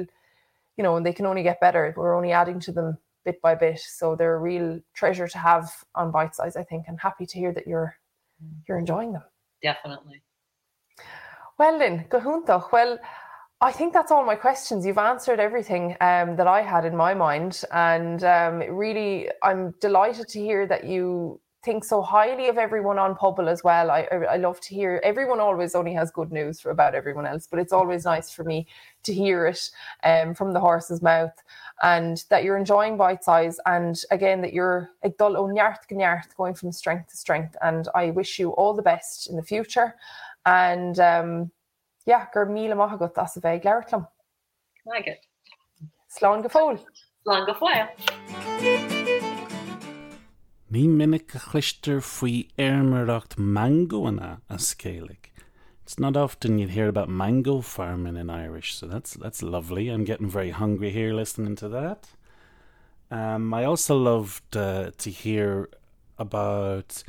you 0.77 0.83
know 0.85 0.95
and 0.97 1.05
they 1.05 1.15
can 1.19 1.27
only 1.31 1.43
get 1.49 1.65
better. 1.67 1.83
We're 1.97 2.17
only 2.19 2.33
adding 2.41 2.59
to 2.67 2.71
them 2.77 2.97
bit 3.25 3.41
by 3.41 3.55
bit. 3.55 3.79
So 3.99 4.15
they're 4.15 4.37
a 4.41 4.45
real 4.51 4.79
treasure 4.99 5.27
to 5.35 5.39
have 5.49 5.65
on 5.99 6.11
bite 6.11 6.35
size 6.35 6.55
i 6.61 6.63
think. 6.63 6.85
And 6.87 6.99
happy 7.09 7.25
to 7.31 7.37
hear 7.41 7.51
that 7.57 7.67
you're 7.71 7.91
mm. 8.43 8.55
you're 8.67 8.79
enjoying 8.85 9.11
them. 9.13 9.25
Definitely 9.71 10.21
well, 11.57 11.79
then, 11.79 12.05
Gahunta. 12.09 12.71
Well, 12.71 12.99
I 13.59 13.71
think 13.71 13.93
that's 13.93 14.11
all 14.11 14.23
my 14.23 14.35
questions. 14.35 14.85
You've 14.85 14.99
answered 14.99 15.39
everything 15.39 15.97
um, 16.01 16.35
that 16.35 16.47
I 16.47 16.61
had 16.61 16.85
in 16.85 16.95
my 16.95 17.13
mind, 17.13 17.63
and 17.71 18.23
um, 18.23 18.59
really, 18.69 19.29
I'm 19.43 19.73
delighted 19.81 20.27
to 20.29 20.39
hear 20.39 20.67
that 20.67 20.83
you 20.83 21.39
think 21.67 21.83
so 21.83 22.01
highly 22.01 22.47
of 22.47 22.57
everyone 22.57 22.99
on 22.99 23.15
Pobal 23.15 23.49
as 23.49 23.63
well. 23.63 23.89
I, 23.91 24.07
I 24.29 24.37
love 24.37 24.61
to 24.61 24.75
hear 24.75 25.01
everyone 25.03 25.39
always 25.39 25.75
only 25.75 25.93
has 25.95 26.11
good 26.11 26.31
news 26.31 26.61
for, 26.61 26.69
about 26.69 26.95
everyone 26.95 27.25
else, 27.25 27.47
but 27.49 27.59
it's 27.59 27.73
always 27.73 28.05
nice 28.05 28.31
for 28.31 28.43
me 28.43 28.67
to 29.03 29.13
hear 29.13 29.47
it 29.47 29.69
um, 30.03 30.33
from 30.33 30.53
the 30.53 30.59
horse's 30.59 31.01
mouth 31.01 31.33
and 31.83 32.23
that 32.29 32.43
you're 32.43 32.57
enjoying 32.57 32.97
bite 32.97 33.23
size 33.23 33.59
and 33.65 34.01
again 34.11 34.41
that 34.41 34.53
you're 34.53 34.91
going 36.37 36.53
from 36.55 36.71
strength 36.71 37.09
to 37.09 37.17
strength 37.17 37.55
and 37.61 37.87
I 37.93 38.11
wish 38.11 38.39
you 38.39 38.51
all 38.51 38.73
the 38.73 38.81
best 38.81 39.29
in 39.29 39.35
the 39.35 39.43
future 39.43 39.93
and 40.47 40.99
um, 40.99 41.51
yeah, 42.05 42.25
gur 42.33 42.45
míle 42.45 42.75
maithagat 42.79 43.17
as 43.23 43.37
a 43.37 43.41
bheith 43.41 43.65
leirlumm. 43.67 44.07
Maigad. 44.87 45.19
Slán 46.17 46.41
go 46.41 46.49
fóil. 46.49 46.79
Slán 47.25 47.45
go 47.45 47.53
foiil. 47.53 47.87
Ní 50.71 50.87
minic 50.87 51.35
a 51.35 51.39
chlister 51.39 51.99
faoi 52.01 52.47
airmaracht 52.57 53.35
mangoana 53.37 54.39
a 54.49 54.55
scélig. 54.55 55.31
It's 55.83 55.99
not 55.99 56.17
often 56.17 56.59
you'd 56.59 56.71
hear 56.71 56.89
about 56.89 57.09
mango 57.09 57.61
farming 57.61 58.17
in 58.17 58.29
Irish, 58.29 58.75
so 58.75 58.87
that's 58.87 59.13
that's 59.13 59.41
lovely. 59.41 59.89
I'm 59.89 60.03
getting 60.05 60.29
very 60.29 60.51
hungry 60.51 60.91
here 60.91 61.13
listening 61.13 61.55
to 61.57 61.69
that. 61.69 62.09
Um, 63.09 63.53
I 63.53 63.63
also 63.63 63.95
loved 63.97 64.55
uh, 64.55 64.91
to 64.97 65.09
hear 65.09 65.69
about 66.17 67.03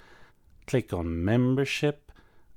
click 0.68 0.94
on 0.94 1.26
membership, 1.26 2.05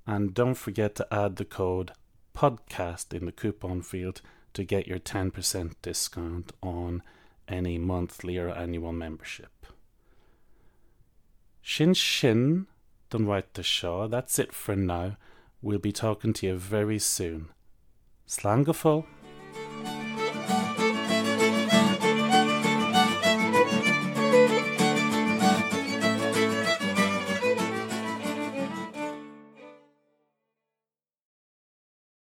and 0.09 0.33
don't 0.33 0.55
forget 0.55 0.94
to 0.94 1.07
add 1.12 1.37
the 1.37 1.44
code 1.44 1.92
podcast 2.35 3.12
in 3.12 3.27
the 3.27 3.33
coupon 3.33 3.83
field 3.83 4.23
to 4.55 4.64
get 4.64 4.87
your 4.87 4.99
10% 4.99 5.75
discount 5.83 6.53
on 6.62 7.03
any 7.47 7.77
monthly 7.77 8.38
or 8.38 8.49
annual 8.49 8.92
membership. 8.92 9.66
Shin 11.61 11.92
Shin, 11.92 12.66
don't 13.11 13.27
right 13.27 13.53
to 13.53 13.62
Shaw, 13.62 14.09
that's 14.09 14.38
it 14.38 14.55
for 14.55 14.75
now. 14.75 15.18
We'll 15.61 15.79
be 15.79 15.92
talking 15.92 16.33
to 16.35 16.47
you 16.47 16.57
very 16.57 16.99
soon. 16.99 17.51
Slangaful. 18.27 19.05